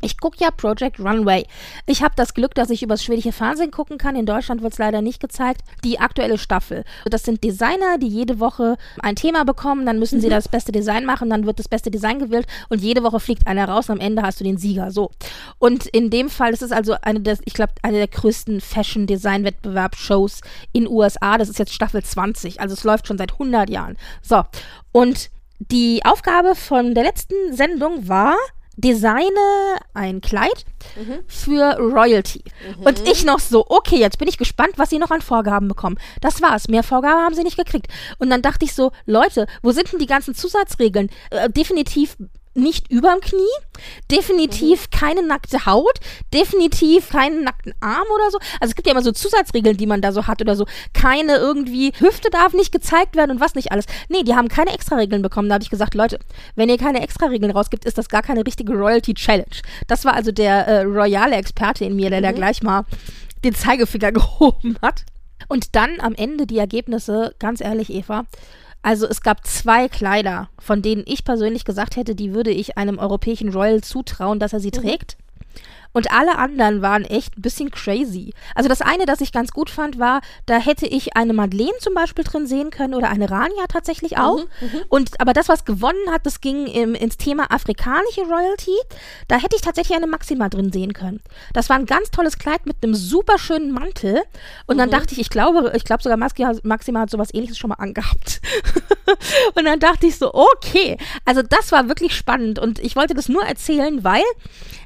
[0.00, 1.46] ich gucke ja Project Runway.
[1.86, 4.16] Ich habe das Glück, dass ich übers schwedische Fernsehen gucken kann.
[4.16, 5.62] In Deutschland wird es leider nicht gezeigt.
[5.84, 6.84] Die aktuelle Staffel.
[7.04, 9.86] Das sind Designer, die jede Woche ein Thema bekommen.
[9.86, 11.30] Dann müssen sie das beste Design machen.
[11.30, 12.46] Dann wird das beste Design gewählt.
[12.68, 13.90] Und jede Woche fliegt einer raus.
[13.90, 14.90] Am Ende hast du den Sieger.
[14.90, 15.10] So.
[15.58, 20.40] Und in dem Fall, das ist also eine der, ich glaube, eine der größten Fashion-Design-Wettbewerb-Shows
[20.72, 21.38] in USA.
[21.38, 22.60] Das ist jetzt Staffel 20.
[22.60, 23.96] Also es läuft schon seit 100 Jahren.
[24.22, 24.42] So.
[24.92, 28.34] Und die Aufgabe von der letzten Sendung war,
[28.80, 30.64] designe ein Kleid
[31.26, 32.42] für Royalty.
[32.84, 35.98] Und ich noch so, okay, jetzt bin ich gespannt, was sie noch an Vorgaben bekommen.
[36.20, 36.68] Das war's.
[36.68, 37.88] Mehr Vorgaben haben sie nicht gekriegt.
[38.18, 41.10] Und dann dachte ich so, Leute, wo sind denn die ganzen Zusatzregeln?
[41.30, 42.16] Äh, definitiv
[42.60, 43.40] nicht überm Knie,
[44.10, 45.98] definitiv keine nackte Haut,
[46.32, 48.38] definitiv keinen nackten Arm oder so.
[48.60, 50.66] Also es gibt ja immer so Zusatzregeln, die man da so hat oder so.
[50.92, 53.86] Keine irgendwie, Hüfte darf nicht gezeigt werden und was nicht alles.
[54.08, 55.48] Nee, die haben keine Extra-Regeln bekommen.
[55.48, 56.18] Da habe ich gesagt, Leute,
[56.54, 59.46] wenn ihr keine Extra-Regeln rausgibt, ist das gar keine richtige Royalty Challenge.
[59.86, 62.84] Das war also der äh, royale Experte in mir, der da gleich mal
[63.44, 65.04] den Zeigefinger gehoben hat.
[65.48, 68.24] Und dann am Ende die Ergebnisse, ganz ehrlich, Eva,
[68.82, 72.98] also es gab zwei Kleider, von denen ich persönlich gesagt hätte, die würde ich einem
[72.98, 75.16] europäischen Royal zutrauen, dass er sie trägt.
[75.92, 78.32] Und alle anderen waren echt ein bisschen crazy.
[78.54, 81.94] Also das eine, das ich ganz gut fand, war, da hätte ich eine Madeleine zum
[81.94, 84.40] Beispiel drin sehen können oder eine Rania tatsächlich auch.
[84.88, 88.76] Und aber das, was gewonnen hat, das ging im, ins Thema afrikanische Royalty.
[89.28, 91.20] Da hätte ich tatsächlich eine Maxima drin sehen können.
[91.52, 94.22] Das war ein ganz tolles Kleid mit einem super schönen Mantel.
[94.66, 97.70] Und dann dachte ich, ich glaube, ich glaube sogar Maxima, Maxima hat sowas ähnliches schon
[97.70, 98.40] mal angehabt.
[99.54, 100.96] und dann dachte ich so, okay.
[101.24, 102.58] Also das war wirklich spannend.
[102.58, 104.22] Und ich wollte das nur erzählen, weil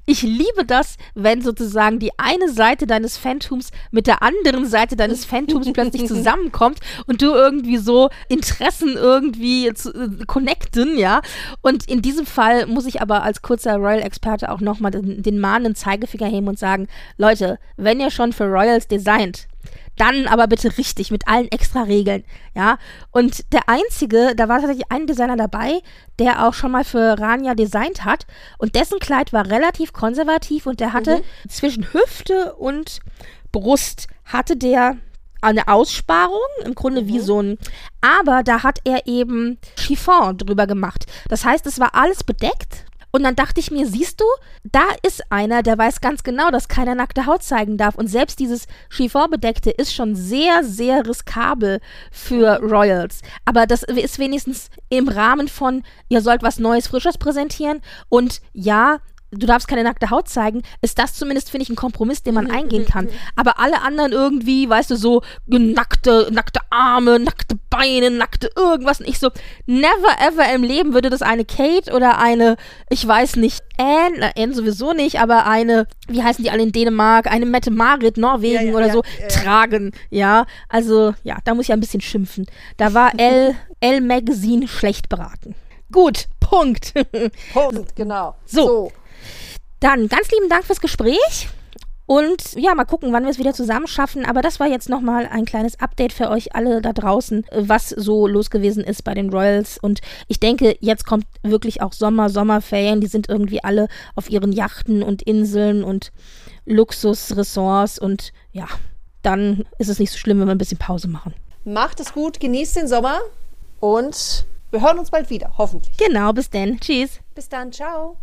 [0.06, 5.24] ich liebe das, wenn sozusagen die eine Seite deines Phantoms mit der anderen Seite deines
[5.24, 11.22] Phantoms plötzlich zusammenkommt und du irgendwie so Interessen irgendwie zu, äh, connecten, ja.
[11.62, 15.74] Und in diesem Fall muss ich aber als kurzer Royal-Experte auch nochmal den, den mahnenden
[15.74, 19.48] Zeigefinger heben und sagen, Leute, wenn ihr schon für Royals designt,
[19.96, 22.24] dann aber bitte richtig mit allen extra Regeln,
[22.54, 22.78] ja.
[23.10, 25.80] Und der einzige, da war tatsächlich ein Designer dabei,
[26.18, 28.26] der auch schon mal für Rania designt hat
[28.58, 33.00] und dessen Kleid war relativ konservativ und der hatte zwischen Hüfte und
[33.52, 34.96] Brust hatte der
[35.40, 37.58] eine Aussparung, im Grunde wie so ein,
[38.00, 41.04] aber da hat er eben Chiffon drüber gemacht.
[41.28, 42.86] Das heißt, es war alles bedeckt.
[43.14, 44.24] Und dann dachte ich mir, siehst du,
[44.64, 47.94] da ist einer, der weiß ganz genau, dass keiner nackte Haut zeigen darf.
[47.94, 51.78] Und selbst dieses Chiffon-Bedeckte ist schon sehr, sehr riskabel
[52.10, 53.20] für Royals.
[53.44, 57.82] Aber das ist wenigstens im Rahmen von, ihr sollt was Neues, Frisches präsentieren.
[58.08, 58.98] Und ja,
[59.34, 62.50] du darfst keine nackte Haut zeigen, ist das zumindest, finde ich, ein Kompromiss, den man
[62.50, 63.08] eingehen kann.
[63.36, 69.00] Aber alle anderen irgendwie, weißt du, so nackte, nackte Arme, nackte Beine, nackte irgendwas.
[69.00, 69.30] Und ich so,
[69.66, 72.56] never ever im Leben würde das eine Kate oder eine,
[72.88, 77.30] ich weiß nicht, Anne, Anne sowieso nicht, aber eine, wie heißen die alle in Dänemark,
[77.30, 79.92] eine Mette Marit, Norwegen Ja, ja, oder ja, so, tragen.
[80.10, 82.46] Ja, also, ja, da muss ich ein bisschen schimpfen.
[82.76, 85.54] Da war L, L Magazine schlecht beraten.
[85.90, 86.92] Gut, Punkt.
[87.52, 88.34] Punkt, genau.
[88.46, 88.90] So.
[89.80, 91.48] Dann ganz lieben Dank fürs Gespräch.
[92.06, 94.26] Und ja, mal gucken, wann wir es wieder zusammen schaffen.
[94.26, 98.26] Aber das war jetzt nochmal ein kleines Update für euch alle da draußen, was so
[98.26, 99.78] los gewesen ist bei den Royals.
[99.78, 103.00] Und ich denke, jetzt kommt wirklich auch Sommer, Sommerferien.
[103.00, 106.12] Die sind irgendwie alle auf ihren Yachten und Inseln und
[106.66, 107.98] Luxusressorts.
[107.98, 108.66] Und ja,
[109.22, 111.32] dann ist es nicht so schlimm, wenn wir ein bisschen Pause machen.
[111.64, 113.20] Macht es gut, genießt den Sommer
[113.80, 115.96] und wir hören uns bald wieder, hoffentlich.
[115.96, 116.78] Genau, bis dann.
[116.78, 117.20] Tschüss.
[117.34, 118.18] Bis dann, ciao.